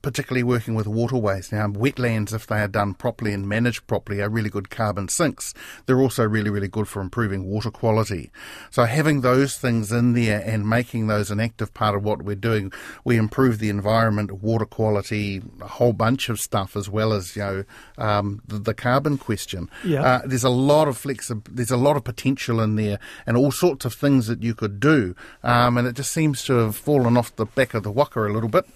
particularly 0.03 0.43
working 0.43 0.75
with 0.75 0.87
waterways. 0.87 1.51
Now, 1.51 1.67
wetlands, 1.69 2.35
if 2.35 2.47
they 2.47 2.61
are 2.61 2.69
done 2.69 2.95
properly 2.95 3.33
and 3.33 3.49
managed 3.49 3.87
properly, 3.87 4.21
are 4.21 4.29
really 4.29 4.51
good 4.51 4.71
carbon 4.71 5.09
sinks. 5.09 5.55
They're 5.87 6.01
also 6.01 6.25
really, 6.25 6.51
really 6.51 6.69
good 6.69 6.89
for 6.89 7.01
improving 7.01 7.45
water 7.45 7.71
quality. 7.71 8.31
So, 8.71 8.85
having 8.85 9.23
those 9.23 9.57
things 9.57 9.91
in 9.91 10.13
there 10.13 10.43
and 10.45 10.69
making 10.69 11.07
those 11.07 11.31
an 11.31 11.41
active 11.41 11.73
part 11.75 11.95
of 11.95 12.05
what 12.05 12.23
we're 12.23 12.37
doing, 12.37 12.73
we 13.05 13.17
improve 13.17 13.59
the 13.59 13.71
environment, 13.71 14.43
water 14.43 14.67
quality, 14.67 15.43
a 15.61 15.69
whole 15.69 15.93
bunch 15.93 16.29
of 16.29 16.39
stuff, 16.39 16.77
as 16.77 16.89
well 16.89 17.13
as 17.13 17.37
you 17.37 17.43
know 17.43 17.65
um, 17.99 18.43
the, 18.47 18.59
the, 18.59 18.75
carbon 18.75 19.17
question. 19.17 19.71
Yeah. 19.85 20.03
Uh, 20.03 20.23
there's 20.27 20.45
a 20.45 20.51
lot 20.51 20.89
of 20.89 21.01
flexi- 21.01 21.47
There's 21.49 21.71
a 21.71 21.77
lot 21.77 21.97
of 21.97 22.05
potential 22.05 22.61
in 22.61 22.77
there, 22.77 22.99
and 23.27 23.37
all 23.37 23.53
sorts 23.53 23.85
of 23.85 23.95
things 23.95 24.27
that 24.27 24.43
you 24.43 24.55
could 24.55 24.81
do. 24.81 25.15
Um, 25.43 25.79
and 25.79 25.87
it 25.87 25.95
just 25.95 26.13
seems 26.13 26.45
to 26.45 26.55
have 26.55 26.77
fallen 26.77 27.17
off 27.17 27.35
the 27.37 27.47
back 27.47 27.75
of 27.75 27.83
the 27.85 27.91
waka 27.91 28.21
a 28.33 28.35
little 28.35 28.49
bit. 28.49 28.67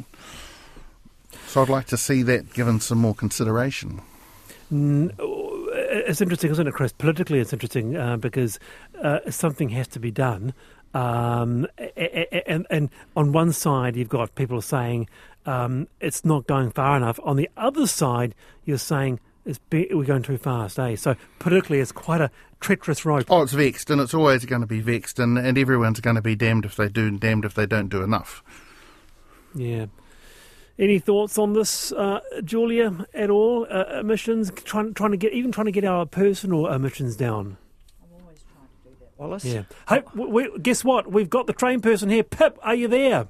So 1.46 1.62
I'd 1.62 1.68
like 1.68 1.86
to 1.86 1.96
see 1.96 2.22
that 2.22 2.52
given 2.52 2.80
some 2.80 2.98
more 2.98 3.14
consideration. 3.14 4.02
It's 4.70 6.20
interesting, 6.20 6.50
isn't 6.50 6.66
it, 6.66 6.74
Chris? 6.74 6.92
Politically, 6.92 7.38
it's 7.38 7.52
interesting 7.52 7.96
uh, 7.96 8.16
because 8.16 8.58
uh, 9.02 9.20
something 9.30 9.70
has 9.70 9.88
to 9.88 10.00
be 10.00 10.10
done. 10.10 10.52
Um, 10.94 11.66
and, 12.46 12.66
and, 12.70 12.90
on 13.16 13.32
one 13.32 13.52
side, 13.52 13.96
you've 13.96 14.08
got 14.08 14.34
people 14.34 14.62
saying 14.62 15.08
um, 15.44 15.88
it's 16.00 16.24
not 16.24 16.46
going 16.46 16.70
far 16.70 16.96
enough. 16.96 17.20
On 17.22 17.36
the 17.36 17.50
other 17.56 17.86
side, 17.86 18.34
you're 18.64 18.78
saying 18.78 19.20
be, 19.70 19.88
we're 19.90 20.04
going 20.04 20.22
too 20.22 20.38
fast, 20.38 20.78
eh? 20.78 20.96
So 20.96 21.14
politically, 21.38 21.80
it's 21.80 21.92
quite 21.92 22.20
a 22.20 22.30
treacherous 22.60 23.04
rope. 23.04 23.26
Oh, 23.28 23.42
it's 23.42 23.52
vexed, 23.52 23.90
and 23.90 24.00
it's 24.00 24.14
always 24.14 24.44
going 24.44 24.62
to 24.62 24.66
be 24.66 24.80
vexed, 24.80 25.18
and, 25.18 25.38
and 25.38 25.56
everyone's 25.56 26.00
going 26.00 26.16
to 26.16 26.22
be 26.22 26.34
damned 26.34 26.64
if 26.64 26.76
they 26.76 26.88
do 26.88 27.06
and 27.06 27.20
damned 27.20 27.44
if 27.44 27.54
they 27.54 27.66
don't 27.66 27.88
do 27.88 28.02
enough. 28.02 28.42
Yeah. 29.56 29.86
Any 30.78 30.98
thoughts 30.98 31.38
on 31.38 31.54
this, 31.54 31.90
uh, 31.92 32.20
Julia, 32.44 33.06
at 33.14 33.30
all? 33.30 33.66
Uh, 33.70 34.00
emissions, 34.00 34.52
trying, 34.64 34.92
trying 34.92 35.12
to 35.12 35.16
get, 35.16 35.32
even 35.32 35.50
trying 35.50 35.64
to 35.64 35.72
get 35.72 35.84
our 35.84 36.04
personal 36.04 36.66
emissions 36.66 37.16
down. 37.16 37.56
I'm 38.02 38.20
always 38.20 38.42
trying 38.42 38.68
to 38.84 38.90
do 38.90 38.96
that, 39.00 39.10
Wallace. 39.16 39.44
Yeah. 39.44 39.62
Hey, 39.88 40.02
we, 40.14 40.50
guess 40.58 40.84
what? 40.84 41.10
We've 41.10 41.30
got 41.30 41.46
the 41.46 41.54
train 41.54 41.80
person 41.80 42.10
here. 42.10 42.22
Pip, 42.22 42.58
are 42.62 42.74
you 42.74 42.88
there? 42.88 43.28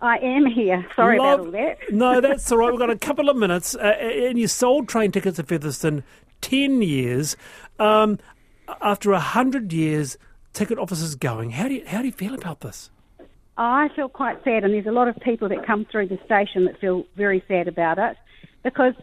I 0.00 0.16
am 0.18 0.46
here. 0.46 0.84
Sorry 0.96 1.18
Love, 1.18 1.40
about 1.40 1.46
all 1.46 1.52
that. 1.52 1.78
no, 1.92 2.20
that's 2.20 2.50
all 2.50 2.58
right. 2.58 2.70
We've 2.70 2.80
got 2.80 2.90
a 2.90 2.98
couple 2.98 3.28
of 3.28 3.36
minutes. 3.36 3.76
Uh, 3.76 3.96
and 4.00 4.36
you 4.36 4.48
sold 4.48 4.88
train 4.88 5.12
tickets 5.12 5.38
at 5.38 5.46
Featherston 5.46 6.02
10 6.40 6.82
years. 6.82 7.36
Um, 7.78 8.18
after 8.80 9.10
100 9.12 9.72
years, 9.72 10.18
ticket 10.52 10.78
offices 10.78 11.14
going. 11.14 11.50
How 11.50 11.68
do 11.68 11.74
you, 11.74 11.86
how 11.86 12.00
do 12.00 12.06
you 12.06 12.12
feel 12.12 12.34
about 12.34 12.60
this? 12.60 12.90
I 13.62 13.90
feel 13.94 14.08
quite 14.08 14.42
sad, 14.42 14.64
and 14.64 14.72
there's 14.72 14.86
a 14.86 14.90
lot 14.90 15.08
of 15.08 15.16
people 15.16 15.50
that 15.50 15.66
come 15.66 15.84
through 15.84 16.06
the 16.06 16.18
station 16.24 16.64
that 16.64 16.80
feel 16.80 17.04
very 17.14 17.44
sad 17.46 17.68
about 17.68 17.98
it 17.98 18.16
because 18.64 18.94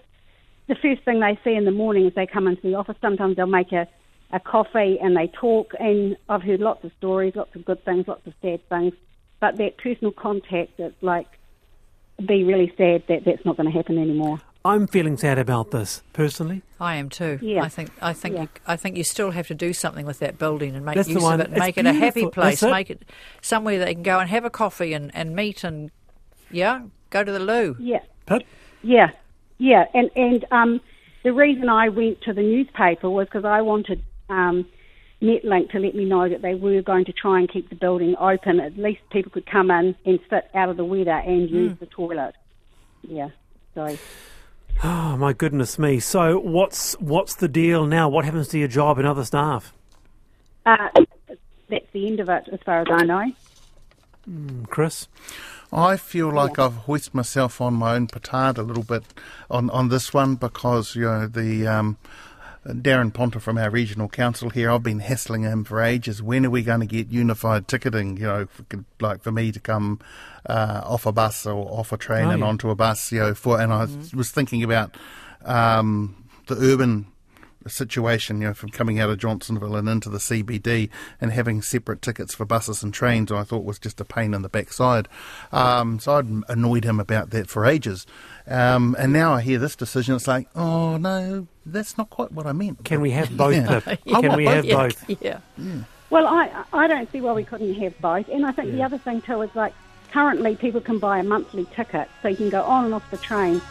the 0.67 0.74
first 0.74 1.04
thing 1.04 1.20
they 1.20 1.39
see 1.43 1.56
in 1.56 1.63
the 1.63 1.72
morning 1.72 2.08
as 2.08 2.15
they 2.15 2.26
come 2.26 2.48
into 2.48 2.63
the 2.63 2.74
office, 2.74 2.96
sometimes 3.00 3.36
they'll 3.36 3.46
make 3.46 3.72
a, 3.72 3.88
a 4.32 4.39
coffee 4.39 4.98
and 5.00 5.15
they 5.15 5.28
talk, 5.28 5.74
and 5.80 6.17
I've 6.28 6.41
heard 6.41 6.60
lots 6.60 6.84
of 6.84 6.91
stories, 6.98 7.36
lots 7.36 7.56
of 7.56 7.65
good 7.65 7.86
things, 7.86 8.08
lots 8.08 8.26
of 8.26 8.34
sad 8.41 8.67
things, 8.67 8.93
but 9.39 9.58
that 9.58 9.78
personal 9.78 10.12
contact, 10.12 10.80
it's 10.80 11.04
like, 11.04 11.28
be 12.17 12.43
really 12.43 12.74
sad 12.78 13.04
that 13.10 13.26
that's 13.26 13.46
not 13.46 13.58
going 13.58 13.72
to 13.72 13.78
happen 13.78 14.00
anymore. 14.00 14.41
I'm 14.67 14.86
feeling 14.86 15.15
sad 15.15 15.39
about 15.39 15.71
this 15.71 16.03
personally. 16.12 16.62
I 16.80 16.95
am 16.95 17.10
too. 17.10 17.39
Yeah. 17.41 17.63
I 17.63 17.69
think 17.69 17.89
I 18.01 18.12
think 18.12 18.36
yeah. 18.36 18.41
you, 18.41 18.49
I 18.67 18.75
think 18.75 18.97
you 18.97 19.03
still 19.06 19.32
have 19.32 19.47
to 19.47 19.56
do 19.56 19.71
something 19.71 20.06
with 20.06 20.19
that 20.19 20.38
building 20.38 20.75
and 20.75 20.86
make 20.86 20.95
That's 20.95 21.08
use 21.08 21.23
of 21.23 21.39
it. 21.39 21.49
It's 21.51 21.60
make 21.60 21.77
it 21.77 21.86
a 21.86 21.93
happy 21.93 22.27
place. 22.27 22.62
It. 22.62 22.69
Make 22.69 22.89
it 22.89 23.03
somewhere 23.41 23.80
they 23.80 23.93
can 23.93 24.03
go 24.03 24.19
and 24.19 24.30
have 24.30 24.43
a 24.43 24.49
coffee 24.49 24.91
and, 24.91 25.10
and 25.15 25.34
meet 25.36 25.63
and 25.63 25.89
yeah, 26.51 26.82
go 27.12 27.23
to 27.23 27.32
the 27.32 27.39
loo. 27.39 27.77
Yeah. 27.80 27.99
Pip? 28.25 28.43
Yeah. 28.84 29.12
Yeah. 29.58 29.86
And 29.93 30.10
and 30.17 30.45
um, 30.51 30.82
the 31.23 31.32
reason 31.32 31.69
I 31.69 31.88
went 31.88 32.21
to 32.23 32.34
the 32.34 32.43
newspaper 32.43 33.10
was 33.10 33.27
because 33.27 33.45
I 33.45 33.62
wanted 33.62 34.03
um, 34.27 34.65
Metlink 35.21 35.71
to 35.71 35.80
let 35.80 35.95
me 35.95 36.03
know 36.03 36.27
that 36.27 36.41
they 36.41 36.56
were 36.56 36.82
going 36.82 37.06
to 37.06 37.13
try 37.13 37.39
and 37.39 37.49
keep 37.49 37.69
the 37.69 37.75
building 37.75 38.17
open. 38.19 38.60
At 38.60 38.77
least 38.77 38.99
people 39.12 39.32
could 39.32 39.45
come 39.45 39.71
in 39.71 39.95
and 40.06 40.19
sit 40.30 40.49
out 40.53 40.67
of 40.67 40.75
the 40.75 40.86
weather 40.86 41.12
and 41.12 41.49
use 41.49 41.71
mm. 41.71 41.80
the 41.80 41.86
toilet. 41.86 42.36
Yeah. 43.01 43.30
So. 43.73 43.97
Oh 44.84 45.18
my 45.18 45.34
goodness 45.34 45.80
me! 45.80 46.00
So 46.00 46.40
what's 46.40 46.94
what's 47.00 47.36
the 47.36 47.48
deal 47.48 47.86
now? 47.86 48.10
What 48.10 48.26
happens 48.26 48.48
to 48.50 48.60
your 48.60 48.68
job 48.68 49.00
and 49.00 49.08
other 49.08 49.26
staff? 49.26 49.74
Uh, 50.66 50.90
that's 51.70 51.92
the 51.94 52.08
end 52.08 52.20
of 52.20 52.30
it, 52.30 52.48
as 52.52 52.60
far 52.66 52.82
as 52.82 52.88
I 52.90 53.04
know. 53.04 53.32
Mm, 54.30 54.70
Chris, 54.70 55.08
I 55.72 55.98
feel 55.98 56.32
like 56.32 56.58
yeah. 56.58 56.66
I've 56.66 56.76
hoisted 56.76 57.13
myself 57.13 57.60
on 57.60 57.74
my 57.74 57.96
own 57.96 58.08
petard 58.08 58.58
a 58.58 58.63
little 58.63 58.84
bit 58.84 59.04
on 59.50 59.70
on 59.72 59.90
this 59.90 60.13
one 60.13 60.36
because 60.36 60.96
you 60.96 61.06
know 61.06 61.28
the. 61.28 61.68
Um, 61.68 61.98
Daran 62.73 63.13
Ponter 63.13 63.39
from 63.39 63.58
our 63.58 63.69
regional 63.69 64.10
council 64.10 64.49
here. 64.49 64.71
I've 64.71 64.84
been 64.84 64.99
hassling 64.99 65.43
him 65.43 65.63
for 65.63 65.82
ages. 65.82 66.21
When 66.21 66.45
are 66.45 66.49
we 66.49 66.63
going 66.63 66.82
to 66.82 66.86
get 66.86 67.10
unified 67.10 67.67
ticketing? 67.67 68.17
You 68.17 68.23
know, 68.23 68.45
for, 68.47 68.65
like 68.99 69.23
for 69.23 69.32
me 69.32 69.51
to 69.51 69.60
come 69.60 69.99
uh, 70.45 70.82
off 70.84 71.06
a 71.06 71.12
bus 71.12 71.45
or 71.45 71.67
off 71.71 71.91
a 71.91 71.97
train 71.97 72.25
oh, 72.25 72.32
and 72.32 72.39
yeah. 72.41 72.47
onto 72.47 72.69
a 72.69 72.75
bus. 72.75 73.12
You 73.12 73.19
know, 73.19 73.34
for 73.34 73.60
and 73.60 73.71
I 73.71 73.86
mm-hmm. 73.86 74.17
was 74.17 74.32
thinking 74.32 74.63
about 74.63 74.95
um, 75.45 76.30
the 76.47 76.56
urban 76.56 77.08
situation, 77.69 78.41
you 78.41 78.47
know, 78.47 78.53
from 78.53 78.69
coming 78.69 78.99
out 78.99 79.10
of 79.10 79.17
Johnsonville 79.17 79.75
and 79.75 79.88
into 79.88 80.10
the 80.10 80.17
CBD 80.17 80.89
and 81.19 81.32
having 81.32 81.62
separate 81.62 82.01
tickets 82.01 82.34
for 82.34 82.45
buses 82.45 82.84
and 82.84 82.93
trains, 82.93 83.32
I 83.32 83.43
thought 83.43 83.63
was 83.63 83.80
just 83.80 84.01
a 84.01 84.06
pain 84.06 84.34
in 84.34 84.41
the 84.41 84.49
backside. 84.49 85.08
Um, 85.51 85.99
so 85.99 86.15
I'd 86.15 86.27
annoyed 86.49 86.84
him 86.84 86.99
about 86.99 87.30
that 87.32 87.49
for 87.49 87.65
ages. 87.65 88.06
Um, 88.47 88.95
and 88.97 89.12
now 89.12 89.34
I 89.34 89.41
hear 89.41 89.60
this 89.60 89.75
decision, 89.75 90.15
it's 90.15 90.27
like, 90.27 90.47
oh 90.56 90.97
no, 90.97 91.47
that's 91.65 91.97
not 91.97 92.10
quite 92.10 92.32
what 92.32 92.45
I 92.45 92.53
meant. 92.53 92.84
Can 92.86 93.01
we 93.01 93.12
have 93.12 93.36
both? 93.38 93.56
yeah. 94.06 94.19
Can 94.21 94.36
we 94.36 94.45
have 94.45 94.65
yeah. 94.65 94.75
both? 94.75 95.10
Yeah. 95.21 95.39
yeah. 95.58 95.84
Well, 96.10 96.25
I 96.25 96.63
I 96.71 96.88
don't 96.88 97.12
see 97.12 97.19
why 97.19 97.34
we 97.34 97.43
couldn't 97.43 97.73
have 97.75 97.99
both. 97.99 98.30
And 98.30 98.45
I 98.45 98.51
think 98.51 98.71
the 98.71 98.84
other 98.84 98.97
thing 98.97 99.21
too 99.21 99.41
is 99.41 99.53
like 99.56 99.73
currently 100.12 100.56
people 100.56 100.80
can 100.80 100.99
buy 100.99 101.19
a 101.19 101.23
monthly 101.23 101.65
ticket, 101.65 102.10
so 102.21 102.30
you 102.30 102.38
can 102.38 102.49
go 102.49 102.63
on 102.63 102.86
and 102.86 102.93
off 102.93 103.10
the 103.12 103.17
train 103.17 103.62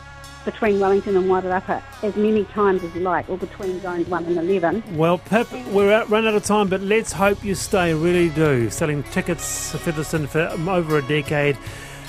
between 0.47 0.81
Wellington 0.81 1.15
and 1.17 1.27
Wairarapa 1.27 1.83
as 2.03 2.17
many 2.17 2.45
times 2.45 2.83
as 2.83 2.95
you 2.95 3.03
like, 3.03 3.29
or 3.29 3.37
between 3.37 3.79
zones 3.81 4.09
1 4.09 4.25
and 4.25 4.39
11. 4.39 4.97
Well, 4.97 5.19
Pip, 5.19 5.53
we're 5.67 5.93
out, 5.93 6.09
run 6.09 6.27
out 6.27 6.33
of 6.33 6.45
time, 6.45 6.69
but 6.69 6.81
let's 6.81 7.13
hope 7.13 7.45
you 7.45 7.55
stay, 7.55 7.93
really 7.93 8.31
do. 8.31 8.71
Selling 8.71 9.03
tickets 9.03 9.73
for 9.73 9.79
Featherston 9.79 10.27
for 10.27 10.49
over 10.71 10.97
a 10.97 11.03
decade. 11.03 11.59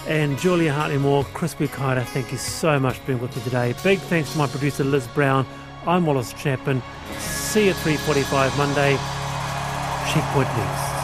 And 0.08 0.40
Julia 0.40 0.72
Hartley 0.72 0.98
Moore, 0.98 1.26
Chris 1.34 1.56
Wikaira, 1.56 2.06
thank 2.06 2.32
you 2.32 2.38
so 2.38 2.80
much 2.80 3.00
for 3.00 3.08
being 3.08 3.20
with 3.20 3.36
me 3.36 3.44
today. 3.44 3.76
Big 3.84 4.00
thanks 4.00 4.32
to 4.32 4.38
my 4.38 4.48
producer 4.48 4.86
Liz 4.86 5.06
Brown. 5.08 5.46
I'm 5.86 6.06
Wallace 6.06 6.32
Chapman. 6.32 6.82
See 7.18 7.66
you 7.66 7.72
at 7.72 7.76
3.45 7.78 8.58
Monday. 8.58 8.98
Checkpoint 10.14 10.48
News. 10.56 10.97